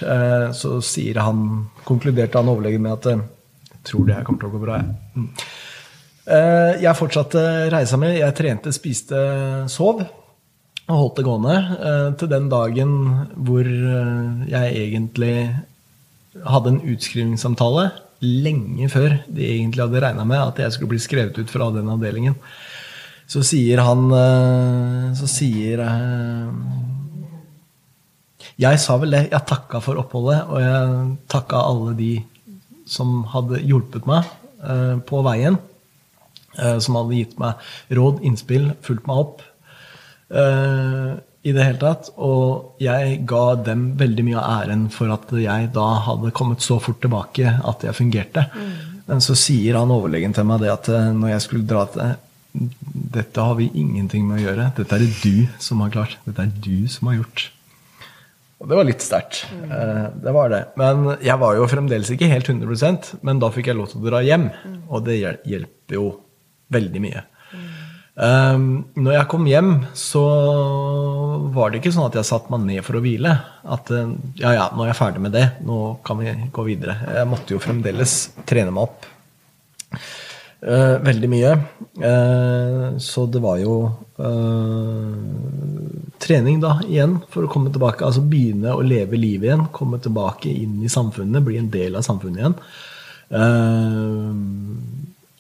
[0.59, 1.47] Så sier han,
[1.87, 4.81] konkluderte han overlegen med at jeg tror det her kommer til å gå bra.
[4.83, 5.15] jeg.
[5.15, 5.31] Mm.
[6.83, 8.11] Jeg fortsatte reisa mi.
[8.19, 9.21] Jeg trente, spiste,
[9.71, 10.03] sov
[10.87, 12.91] og holdt det gående eh, til den dagen
[13.35, 15.37] hvor eh, jeg egentlig
[16.47, 17.89] hadde en utskrivningssamtale
[18.23, 21.91] lenge før de egentlig hadde regna med at jeg skulle bli skrevet ut fra den
[21.91, 22.37] avdelingen.
[23.27, 25.83] Så sier han eh, Så sier
[28.63, 29.25] Jeg sa vel det.
[29.33, 32.13] Jeg takka for oppholdet, og jeg takka alle de
[32.87, 34.31] som hadde hjulpet meg
[35.11, 35.59] på veien.
[36.55, 37.59] Som hadde gitt meg
[37.99, 39.43] råd, innspill, fulgt meg opp.
[40.31, 41.15] Eh,
[41.47, 42.11] I det hele tatt.
[42.17, 46.79] Og jeg ga dem veldig mye av æren for at jeg da hadde kommet så
[46.83, 48.47] fort tilbake at jeg fungerte.
[49.07, 52.17] Men så sier han overlegen til meg det at eh, når jeg skulle dra til
[53.17, 54.71] Dette har vi ingenting med å gjøre.
[54.79, 56.17] Dette er det du som har klart.
[56.25, 57.51] Dette er du som har gjort.
[58.57, 59.43] Og det var litt sterkt.
[59.53, 59.73] Mm.
[60.25, 60.63] Det var det.
[60.81, 64.07] Men jeg var jo fremdeles ikke helt 100% men da fikk jeg lov til å
[64.09, 64.49] dra hjem.
[64.89, 66.07] Og det hjelper jo
[66.73, 67.27] veldig mye.
[68.17, 70.23] Um, når jeg kom hjem, så
[71.53, 73.35] var det ikke sånn at jeg satte meg ned for å hvile.
[73.69, 75.45] At eh, ja, ja, nå er jeg ferdig med det.
[75.69, 76.97] Nå kan vi gå videre.
[77.19, 78.17] Jeg måtte jo fremdeles
[78.49, 79.05] trene meg opp.
[80.65, 81.53] uh, veldig mye.
[82.01, 83.77] Uh, så det var jo
[84.17, 85.13] uh,
[86.23, 88.07] trening da, igjen, for å komme tilbake.
[88.09, 89.69] Altså begynne å leve livet igjen.
[89.77, 92.61] Komme tilbake inn i samfunnet, bli en del av samfunnet igjen.
[93.27, 94.35] Eh,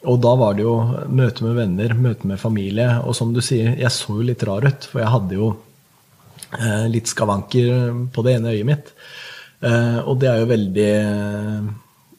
[0.06, 0.74] Og da var det jo
[1.10, 2.88] møte med venner, møte med familie.
[3.06, 5.48] Og som du sier, jeg så jo litt rar ut, for jeg hadde jo
[6.60, 8.94] eh, litt skavanker på det ene øyet mitt.
[9.66, 10.92] Eh, og det er jo veldig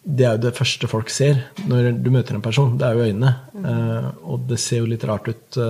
[0.07, 2.75] Det er jo det første folk ser når du møter en person.
[2.79, 3.33] Det er jo øynene.
[3.55, 5.61] Eh, og det ser jo litt rart ut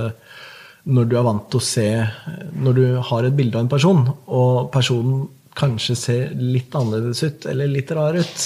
[0.88, 1.88] når du er vant til å se
[2.64, 5.26] Når du har et bilde av en person, og personen
[5.58, 8.44] kanskje ser litt annerledes ut, eller litt rar ut,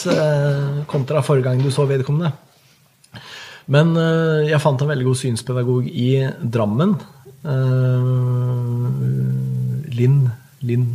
[0.88, 2.32] kontra forrige gang du så vedkommende.
[3.72, 6.10] Men eh, jeg fant en veldig god synspedagog i
[6.42, 6.98] Drammen.
[7.42, 8.10] Eh,
[9.96, 10.20] Linn
[10.62, 10.90] Linn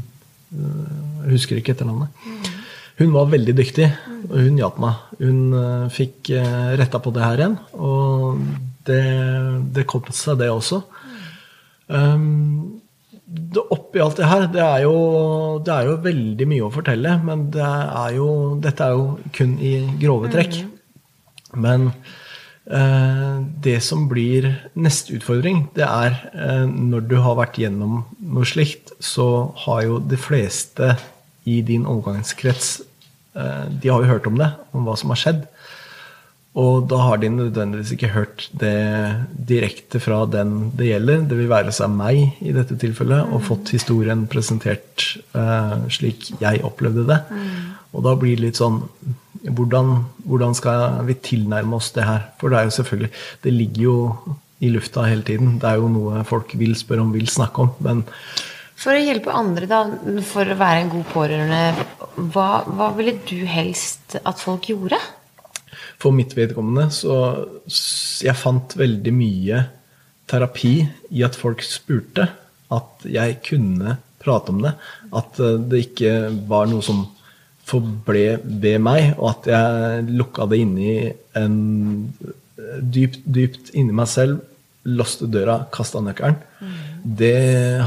[0.56, 2.12] Jeg husker ikke etternavnet.
[2.96, 3.90] Hun var veldig dyktig,
[4.30, 5.00] og hun hjalp meg.
[5.18, 5.40] Hun
[5.92, 6.30] fikk
[6.78, 8.38] retta på det her igjen, og
[8.86, 9.02] det,
[9.76, 10.78] det kom seg, det også.
[11.92, 12.80] Um,
[13.26, 14.94] det, oppi alt det her, det er, jo,
[15.64, 17.16] det er, jo, veldig mye å fortelle.
[17.26, 18.28] Men det er jo,
[18.62, 20.60] dette er jo kun i grove trekk.
[21.56, 22.14] Men eh,
[22.66, 28.90] det som blir neste utfordring, det er eh, når du har vært gjennom noe slikt,
[28.98, 30.96] så har jo de fleste
[31.46, 32.81] i din omgangskrets
[33.38, 35.44] eh, De har jo hørt om det, om hva som har skjedd.
[36.57, 38.72] Og da har de nødvendigvis ikke hørt det
[39.46, 43.74] direkte fra den det gjelder, det vil være seg meg i dette tilfellet, og fått
[43.76, 45.05] historien presentert
[45.92, 47.18] slik jeg opplevde det.
[47.92, 48.81] Og da blir det litt sånn
[49.52, 49.92] hvordan,
[50.24, 52.26] hvordan, skal vi tilnærme oss det her?
[52.40, 53.12] For det er jo selvfølgelig
[53.44, 53.96] Det ligger jo
[54.61, 55.59] i lufta hele tiden.
[55.61, 57.74] Det er jo noe folk vil spørre om, vil snakke om.
[57.85, 58.04] Men
[58.76, 59.82] For å hjelpe andre, da,
[60.24, 61.87] for å være en god pårørende,
[62.32, 65.00] hva, hva ville du helst at folk gjorde?
[66.00, 67.16] for mitt vedkommende så
[67.66, 69.62] Jeg fant veldig mye
[70.26, 70.80] terapi
[71.14, 72.26] i at folk spurte.
[72.74, 74.72] At jeg kunne prate om det.
[75.14, 76.14] At eh, det ikke
[76.48, 77.04] var noe som
[77.66, 80.92] forble ved meg, og at jeg lukka det inni
[81.38, 81.57] en
[82.76, 84.40] Dypt, dypt inni meg selv,
[84.87, 86.38] låste døra, kasta nøkkelen.
[86.61, 86.79] Mm.
[87.20, 87.37] Det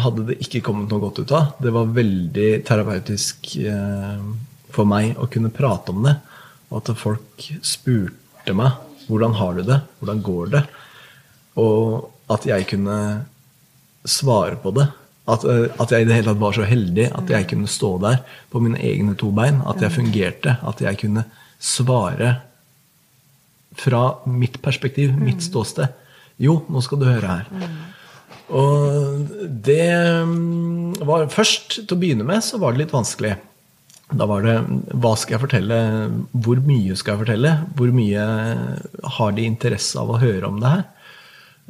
[0.03, 1.53] hadde det ikke kommet noe godt ut av.
[1.59, 4.21] Det var veldig terapeutisk eh,
[4.75, 6.15] for meg å kunne prate om det.
[6.69, 8.77] Og at folk spurte meg
[9.09, 10.63] hvordan har du det, hvordan går det?
[11.59, 12.97] Og at jeg kunne
[14.05, 14.85] svare på det.
[15.29, 17.95] At, eh, at, jeg i det hele tatt var så heldig at jeg kunne stå
[18.03, 19.61] der på mine egne to bein.
[19.69, 20.57] At jeg fungerte.
[20.65, 21.25] At jeg kunne
[21.59, 22.35] svare
[23.79, 25.93] fra mitt perspektiv, mitt ståsted.
[26.39, 27.69] Jo, nå skal du høre her.
[28.49, 29.29] Og
[29.67, 29.91] det
[30.25, 33.35] mm, var Først, til å begynne med, så var det litt vanskelig.
[34.09, 34.55] Da var det
[34.97, 35.79] hva skal jeg fortelle,
[36.33, 37.51] hvor mye skal jeg fortelle?
[37.77, 38.23] Hvor mye
[39.19, 40.87] har de interesse av å høre om det her?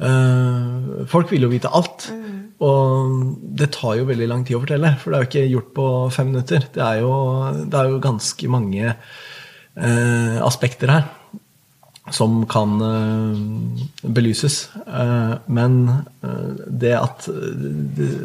[0.00, 2.08] Uh, folk vil jo vite alt.
[2.60, 2.66] Mm.
[2.66, 5.70] Og det tar jo veldig lang tid å fortelle, for det er jo ikke gjort
[5.78, 6.66] på fem minutter.
[6.74, 7.14] Det er jo,
[7.64, 11.08] det er jo ganske mange eh, aspekter her
[12.10, 13.40] som kan eh,
[14.02, 14.56] belyses.
[14.82, 15.76] Eh, men
[16.24, 17.28] uh, det at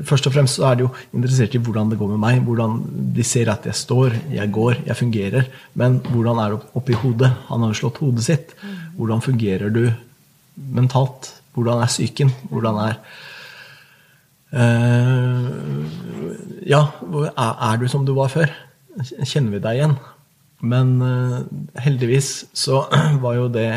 [0.08, 2.42] Først og fremst så er de jo interessert i hvordan det går med meg.
[2.48, 2.80] Hvordan
[3.16, 5.50] de ser at jeg står, jeg går, jeg fungerer.
[5.78, 7.32] Men hvordan er det oppi hodet?
[7.52, 8.56] Han har jo slått hodet sitt.
[8.98, 9.84] Hvordan fungerer du
[10.56, 11.34] mentalt?
[11.56, 12.32] Hvordan er psyken?
[12.50, 13.00] Hvordan er
[16.66, 18.52] Ja, er du som du var før?
[19.28, 19.98] Kjenner vi deg igjen?
[20.66, 21.42] Men uh,
[21.84, 22.86] heldigvis så
[23.24, 23.70] var jo det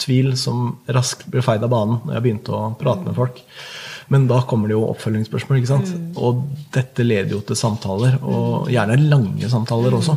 [0.00, 3.42] tvil som raskt ble feid av banen når jeg begynte å prate med folk.
[4.10, 5.60] Men da kommer det jo oppfølgingsspørsmål.
[5.60, 5.92] ikke sant?
[5.94, 6.06] Mm.
[6.18, 6.40] Og
[6.74, 8.70] dette leder jo til samtaler, og mm.
[8.74, 10.16] gjerne lange samtaler også.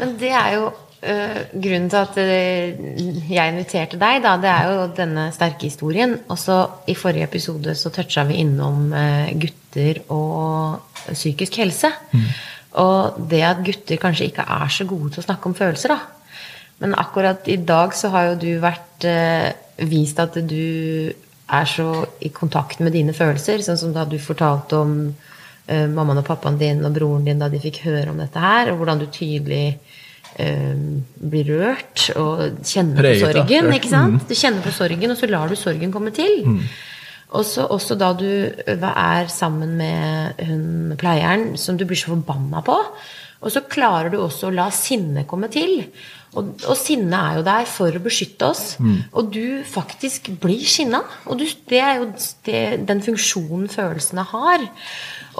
[0.00, 0.64] Men det er jo
[1.02, 4.36] grunnen til at uh, jeg inviterte deg, da.
[4.38, 6.14] Det er jo denne sterke historien.
[6.30, 11.90] Og så i forrige episode så toucha vi innom uh, gutter og psykisk helse.
[12.12, 12.26] Mm.
[12.80, 16.22] Og det at gutter kanskje ikke er så gode til å snakke om følelser, da.
[16.82, 19.52] Men akkurat i dag så har jo du vært eh,
[19.86, 21.12] vist at du
[21.52, 21.88] er så
[22.24, 23.62] i kontakt med dine følelser.
[23.62, 27.50] Sånn som da du fortalte om eh, mammaen og pappaen din og broren din da
[27.52, 30.01] de fikk høre om dette her, og hvordan du tydelig eh,
[30.36, 33.68] blir rørt og kjenner Preget, på sorgen.
[33.76, 34.22] ikke sant?
[34.22, 34.28] Mm.
[34.28, 36.42] Du kjenner på sorgen, og så lar du sorgen komme til.
[36.46, 36.62] Mm.
[37.32, 42.76] Også, også da du er sammen med hun pleieren som du blir så forbanna på.
[43.42, 45.80] Og så klarer du også å la sinnet komme til.
[46.32, 48.64] Og, og sinnet er jo der for å beskytte oss.
[48.80, 49.02] Mm.
[49.18, 51.02] Og du faktisk blir sinna.
[51.28, 52.08] Og du, det er jo
[52.46, 54.64] det, den funksjonen følelsene har.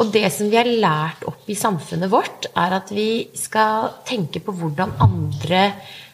[0.00, 4.44] Og det som vi har lært opp i samfunnet vårt, er at vi skal tenke
[4.44, 5.64] på hvordan andre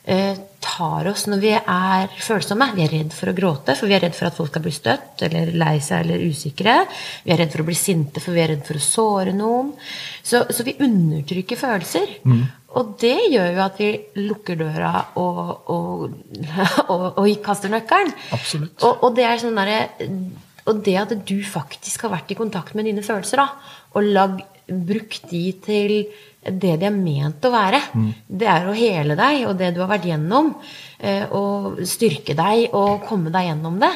[0.08, 2.70] tar oss når vi er følsomme.
[2.76, 4.72] Vi er redd for å gråte, for vi er redd for at folk skal bli
[4.74, 6.78] støtt eller lei seg eller usikre.
[7.24, 9.74] Vi er redd for å bli sinte, for vi er redd for å såre noen.
[10.22, 12.18] Så, så vi undertrykker følelser.
[12.24, 12.42] Mm.
[12.78, 13.90] Og det gjør jo at vi
[14.20, 15.40] lukker døra og,
[15.72, 16.18] og,
[16.92, 18.12] og, og kaster nøkkelen.
[18.36, 18.84] Absolutt.
[18.84, 19.80] Og, det er sånn derre
[20.68, 23.46] og det at du faktisk har vært i kontakt med dine følelser da,
[23.96, 24.34] og lag,
[24.68, 25.94] brukt de til
[26.50, 27.82] det de er ment å være.
[27.92, 28.08] Mm.
[28.40, 30.54] Det er å hele deg og det du har vært gjennom,
[30.98, 33.92] eh, og styrke deg og komme deg gjennom det.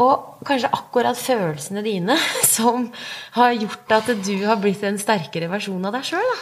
[0.00, 2.16] Og kanskje akkurat følelsene dine
[2.56, 2.88] som
[3.36, 6.34] har gjort at du har blitt en sterkere versjon av deg sjøl.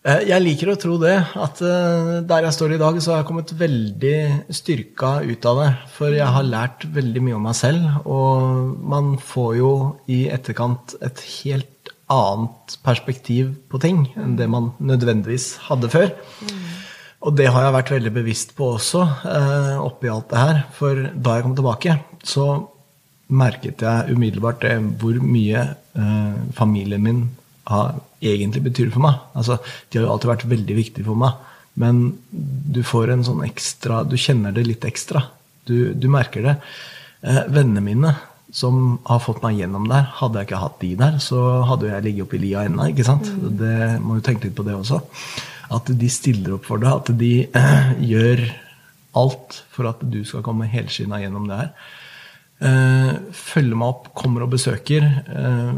[0.00, 1.16] Eh, jeg liker å tro det.
[1.36, 4.16] At eh, der jeg står i dag, så har jeg kommet veldig
[4.56, 5.70] styrka ut av det.
[5.96, 8.00] For jeg har lært veldig mye om meg selv.
[8.08, 9.74] Og man får jo
[10.12, 11.76] i etterkant et helt
[12.10, 16.12] annet perspektiv på ting enn det man nødvendigvis hadde før.
[17.20, 20.62] Og det har jeg vært veldig bevisst på også eh, oppi alt det her.
[20.76, 22.46] For da jeg kom tilbake, så
[23.30, 27.20] merket jeg umiddelbart det, hvor mye eh, familien min
[27.70, 29.20] har egentlig betyr for meg.
[29.36, 31.36] Altså, de har jo alltid vært veldig viktige for meg.
[31.80, 32.00] Men
[32.30, 35.22] du får en sånn ekstra Du kjenner det litt ekstra.
[35.68, 36.56] Du, du merker det.
[37.20, 38.16] Eh, vennene mine
[38.52, 40.08] som har fått meg gjennom der.
[40.18, 42.88] Hadde jeg ikke hatt de der, så hadde jeg ligget oppi lia ennå.
[42.90, 43.30] ikke sant?
[43.30, 43.46] Mm.
[43.60, 45.00] Det må jo tenke litt på det også.
[45.70, 46.90] At de stiller opp for deg.
[46.90, 48.44] At de eh, gjør
[49.20, 51.72] alt for at du skal komme helskinna gjennom det her.
[52.60, 55.06] Eh, følger meg opp, kommer og besøker.
[55.30, 55.72] Eh,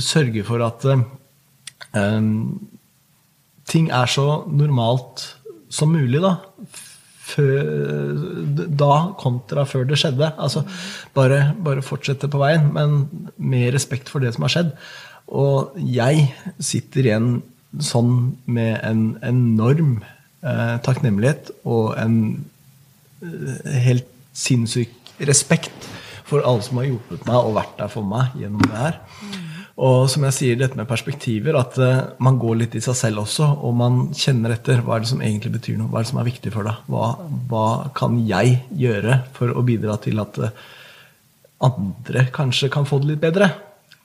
[0.00, 2.16] sørger for at eh,
[3.72, 5.26] ting er så normalt
[5.72, 6.36] som mulig, da
[7.40, 10.32] da kontra før det skjedde.
[10.36, 10.64] Altså,
[11.14, 13.06] bare, bare fortsette på veien, men
[13.36, 14.74] med respekt for det som har skjedd.
[15.32, 16.28] Og jeg
[16.60, 17.30] sitter igjen
[17.80, 20.02] sånn med en enorm
[20.44, 22.16] eh, takknemlighet og en
[23.24, 24.92] eh, helt sinnssyk
[25.28, 25.88] respekt
[26.28, 29.00] for alle som har hjulpet meg og vært der for meg gjennom det her.
[29.82, 33.24] Og som jeg sier, dette med perspektiver, at uh, man går litt i seg selv
[33.24, 36.12] også, og man kjenner etter hva er det som egentlig betyr noe, hva er det
[36.12, 36.84] som er viktig for deg.
[36.92, 37.08] Hva,
[37.50, 37.66] hva
[37.96, 40.54] kan jeg gjøre for å bidra til at uh,
[41.66, 43.50] andre kanskje kan få det litt bedre?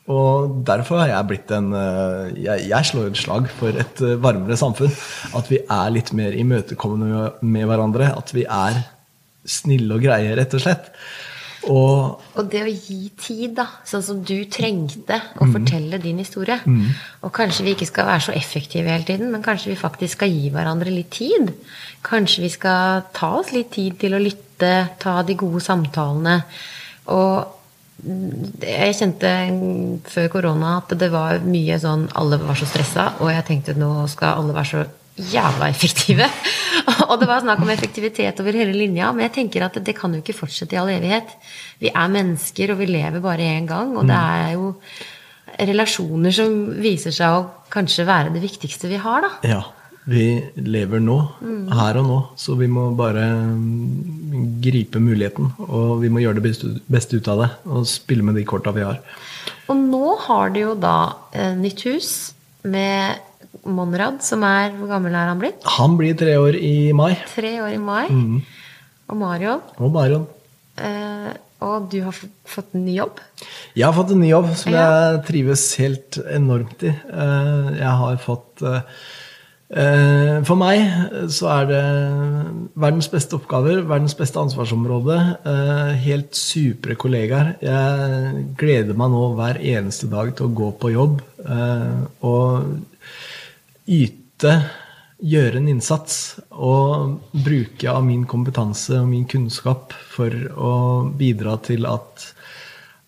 [0.09, 4.57] Og derfor har jeg blitt en uh, jeg, jeg, slår et slag for et varmere
[4.57, 4.97] samfunn.
[5.37, 8.15] At vi er litt mer imøtekommende med hverandre.
[8.17, 8.81] At vi er
[9.47, 10.89] snille og greie, rett og slett.
[11.73, 15.53] Og, og, det å gi tid, da, sånn som du trengte å mm.
[15.55, 16.59] fortelle din historie.
[16.65, 16.93] Mm.
[17.27, 20.33] Og kanskje vi ikke skal være så effektive hele tiden, men kanskje vi faktisk skal
[20.33, 21.51] gi hverandre litt tid.
[22.07, 26.39] Kanskje vi skal ta oss litt tid til å lytte, ta de gode samtalene.
[27.13, 27.55] Og
[28.61, 29.31] jeg kjente
[30.05, 33.89] før korona at det var mye sånn Alle var så stressa, og jeg tenkte nå
[34.11, 34.83] skal alle være så
[35.17, 36.27] jævla effektive.
[37.09, 40.13] og det var snakk om effektivitet over hele linja, men jeg tenker at det kan
[40.13, 41.33] jo ikke fortsette i all evighet.
[41.81, 44.27] Vi er mennesker, og vi lever bare én gang, og det mm.
[44.41, 44.73] er jo
[45.67, 46.53] relasjoner som
[46.83, 49.33] viser seg å kanskje være det viktigste vi har, da.
[49.47, 49.63] Ja.
[50.07, 51.63] Vi lever nå, mm.
[51.75, 55.49] her og nå, så vi må bare mm, gripe muligheten.
[55.67, 56.53] Og vi må gjøre det
[56.87, 59.01] beste, ut av det, og spille med de korta vi har.
[59.67, 60.97] Og nå har du jo da
[61.35, 62.11] eh, nytt hus
[62.63, 63.19] med
[63.67, 65.65] Monrad, som er Hvor gammel er han blitt?
[65.77, 67.13] Han blir tre år i mai.
[67.33, 68.05] Tre år i mai.
[68.07, 68.39] Mm.
[69.07, 69.61] Og Marion.
[69.79, 70.25] Og Marion.
[70.77, 71.35] Eh,
[71.65, 73.21] og du har fått en ny jobb?
[73.77, 74.83] Jeg har fått en ny jobb som ja.
[74.83, 76.91] jeg trives helt enormt i.
[76.93, 78.99] Eh, jeg har fått eh,
[79.73, 80.83] eh, For meg
[81.33, 81.81] så er det
[82.77, 85.17] verdens beste oppgaver, verdens beste ansvarsområde.
[85.49, 87.55] Eh, helt supre kollegaer.
[87.63, 91.25] Jeg gleder meg nå hver eneste dag til å gå på jobb.
[91.41, 92.77] Eh, og
[93.87, 94.53] yte,
[95.17, 100.73] gjøre en innsats og bruke av min kompetanse og min kunnskap for å
[101.17, 102.27] bidra til at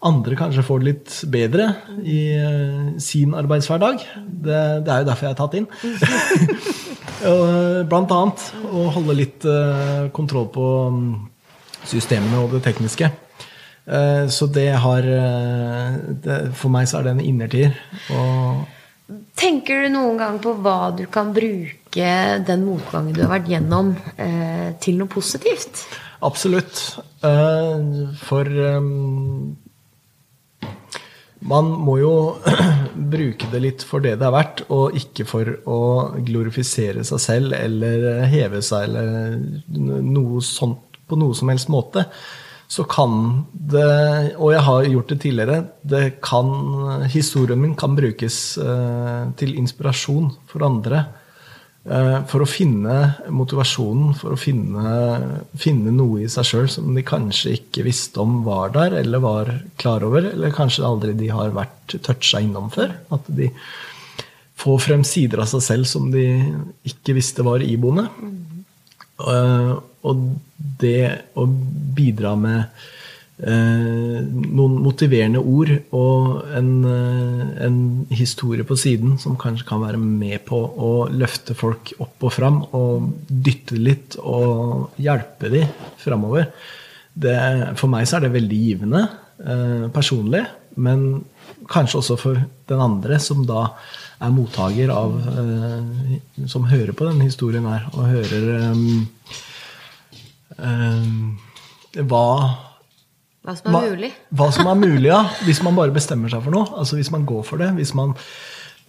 [0.10, 1.66] andre kanskje får det litt bedre
[2.08, 4.06] i uh, sin arbeidshverdag.
[4.16, 5.68] Det, det, er jo derfor jeg er tatt inn.
[7.92, 11.10] Blant annet å holde litt uh, kontroll på um,
[11.84, 13.12] systemene og det tekniske.
[14.30, 17.72] Så det har det, For meg så er det en innertier.
[18.14, 18.60] Og
[19.40, 22.10] Tenker du noen gang på hva du kan bruke
[22.48, 25.86] den motgangen du har vært gjennom, eh, til noe positivt?
[26.28, 26.82] Absolutt.
[27.24, 27.78] Eh,
[28.20, 28.82] for eh,
[31.40, 32.14] man må jo
[33.16, 35.80] bruke det litt for det det er verdt, og ikke for å
[36.20, 39.40] glorifisere seg selv eller heve seg eller
[40.04, 42.04] noe sånt på noe som helst måte
[42.70, 43.14] så kan
[43.50, 46.52] det, og jeg har gjort det tidligere, det kan,
[47.10, 51.08] historien min kan brukes uh, til inspirasjon for andre.
[51.90, 52.96] eh, for å finne
[53.34, 54.94] motivasjonen, for å finne,
[55.58, 59.54] finne noe i seg sjøl som de kanskje ikke visste om var der, eller var
[59.80, 62.94] klar over, eller kanskje aldri de har vært toucha innom før.
[63.16, 63.50] At de
[64.60, 66.28] får frem sider av seg selv som de
[66.86, 68.10] ikke visste var iboende.
[69.26, 69.74] Eh,
[70.08, 70.24] og
[70.80, 71.04] det
[71.40, 72.60] å bidra med
[73.44, 77.80] eh, noen motiverende ord og en, eh, en
[78.14, 82.62] historie på siden som kanskje kan være med på å løfte folk opp og fram
[82.78, 85.66] og dytte litt og hjelpe de
[86.00, 86.52] framover.
[87.20, 89.04] For meg så er det veldig givende
[89.44, 90.46] eh, personlig,
[90.80, 91.26] men
[91.70, 92.40] kanskje også for
[92.70, 93.68] den andre som da
[94.20, 99.38] er mottaker av eh, Som hører på denne historien her, og hører eh,
[102.10, 102.26] hva
[103.46, 104.14] Hva som er mulig.
[104.36, 105.24] hva som er mulig, ja.
[105.48, 106.68] Hvis man bare bestemmer seg for noe.
[106.78, 107.70] Altså Hvis man går for det.
[107.78, 108.16] Hvis man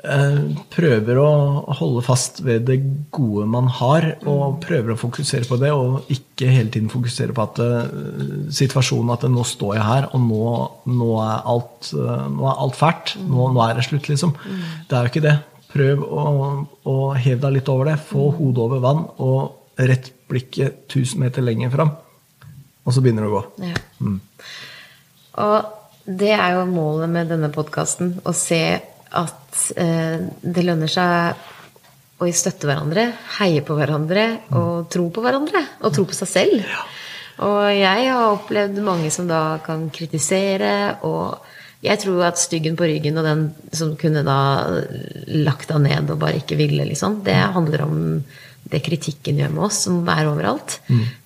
[0.04, 0.40] eh,
[0.74, 1.28] prøver å
[1.78, 2.80] holde fast ved det
[3.14, 7.44] gode man har, og prøver å fokusere på det, og ikke hele tiden fokusere på
[7.46, 7.94] at eh,
[8.58, 10.50] situasjonen at nå står jeg her, og nå,
[10.98, 13.14] nå, er, alt, eh, nå er alt fælt.
[13.22, 14.34] Nå, nå er det slutt, liksom.
[14.90, 15.36] Det er jo ikke det.
[15.70, 16.26] Prøv å,
[16.90, 18.00] å heve deg litt over det.
[18.10, 21.92] Få hodet over vann, og rett blikket 1000 meter lenger fram.
[22.84, 23.70] Og så begynner det å gå.
[23.70, 24.14] Ja.
[25.44, 28.16] Og det er jo målet med denne podkasten.
[28.24, 28.62] Å se
[29.10, 31.46] at eh, det lønner seg
[32.20, 33.06] å støtte hverandre,
[33.38, 35.62] heie på hverandre og tro på hverandre.
[35.80, 36.74] Og tro på seg selv.
[37.40, 41.40] Og jeg har opplevd mange som da kan kritisere, og
[41.80, 44.40] jeg tror at styggen på ryggen og den som kunne da
[45.32, 48.02] lagt deg ned og bare ikke ville, liksom, det handler om
[48.70, 50.76] det kritikken gjør med oss, som er overalt.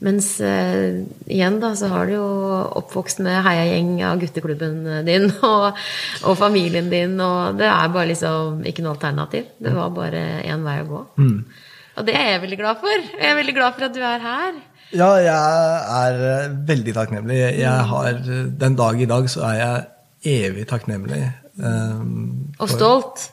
[0.05, 2.28] Mens uh, igjen, da, så har du jo
[2.80, 5.80] oppvokst med heiagjeng av gutteklubben din og,
[6.24, 9.51] og familien din, og det er bare liksom ikke noe alternativ.
[9.59, 11.03] Det var bare én vei å gå.
[11.95, 13.11] Og det er jeg veldig glad for.
[13.18, 14.55] Jeg er veldig glad for at du er her.
[14.95, 15.35] Ja, jeg
[15.99, 17.39] er eh, veldig takknemlig.
[17.59, 18.20] Jeg har,
[18.61, 21.22] den dag i dag så er jeg evig takknemlig.
[21.59, 23.28] Um, Og stolt.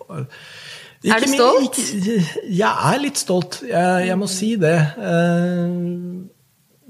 [1.02, 1.80] Ikke Er du stolt?
[1.80, 3.62] Ikke, jeg er litt stolt.
[3.66, 4.76] Jeg, jeg må si det.
[5.02, 5.72] Eh,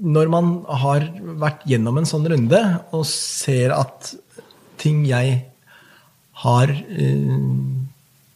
[0.02, 0.50] når man
[0.82, 1.06] har
[1.40, 2.60] vært gjennom en sånn runde
[2.92, 4.12] og ser at
[4.82, 5.38] ting jeg
[6.42, 7.36] har eh,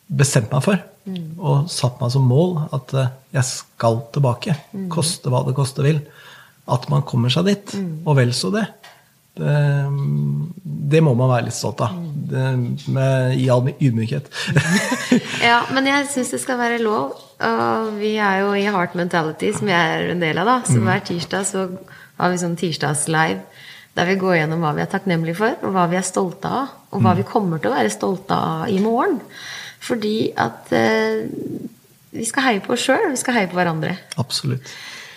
[0.06, 4.56] bestemt meg for og satt meg som mål, at eh, jeg skal tilbake,
[4.92, 6.00] koste hva det koste vil,
[6.66, 8.64] at man kommer seg dit, og vel så det.
[9.36, 9.56] Det,
[10.92, 11.96] det må man være litt stolt av.
[12.26, 12.44] Det,
[12.92, 14.30] med, I all ydmykhet.
[15.46, 17.14] Ja, men jeg syns det skal være lov.
[17.46, 20.56] Og vi er jo i Heart Mentality, som jeg er en del av, da.
[20.66, 21.68] Så hver tirsdag så
[22.16, 23.44] har vi sånn tirsdagslive
[23.96, 26.74] der vi går gjennom hva vi er takknemlige for, og hva vi er stolte av,
[26.92, 29.22] og hva vi kommer til å være stolte av i morgen.
[29.86, 31.24] Fordi at eh,
[32.12, 33.94] vi skal heie på oss sjøl, vi skal heie på hverandre.
[34.20, 34.68] Absolutt.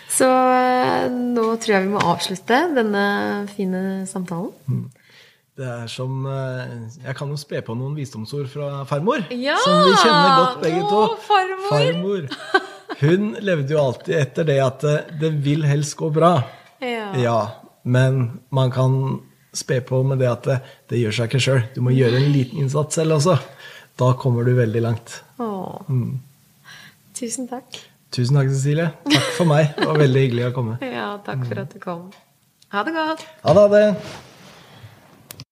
[0.10, 3.04] Så eh, nå tror jeg vi må avslutte denne
[3.52, 4.88] fine samtalen.
[5.60, 9.26] Det er som eh, Jeg kan jo spe på noen visdomsord fra farmor.
[9.36, 9.58] Ja!
[9.64, 11.02] Som vi kjenner godt begge to.
[11.04, 11.70] Å, farmor!
[11.70, 12.30] Farmor.
[13.00, 16.40] Hun levde jo alltid etter det at det, det vil helst gå bra.
[16.84, 17.12] Ja.
[17.20, 17.40] Ja,
[17.84, 18.96] men man kan
[19.56, 20.58] spe på med det at det,
[20.92, 21.62] det gjør seg ikke sjøl.
[21.76, 23.38] Du må gjøre en liten innsats selv også.
[24.00, 25.20] Da kommer du veldig langt.
[25.44, 25.86] Åh.
[27.20, 27.82] Tusen takk.
[28.12, 28.90] Tusen takk, Cecilie.
[29.06, 29.76] Takk for meg.
[29.78, 30.80] Det var veldig hyggelig å komme.
[30.82, 32.10] Ja, takk for at du kom.
[32.74, 33.28] Ha det godt.
[33.46, 33.62] Ha det.
[33.62, 34.29] Ha det.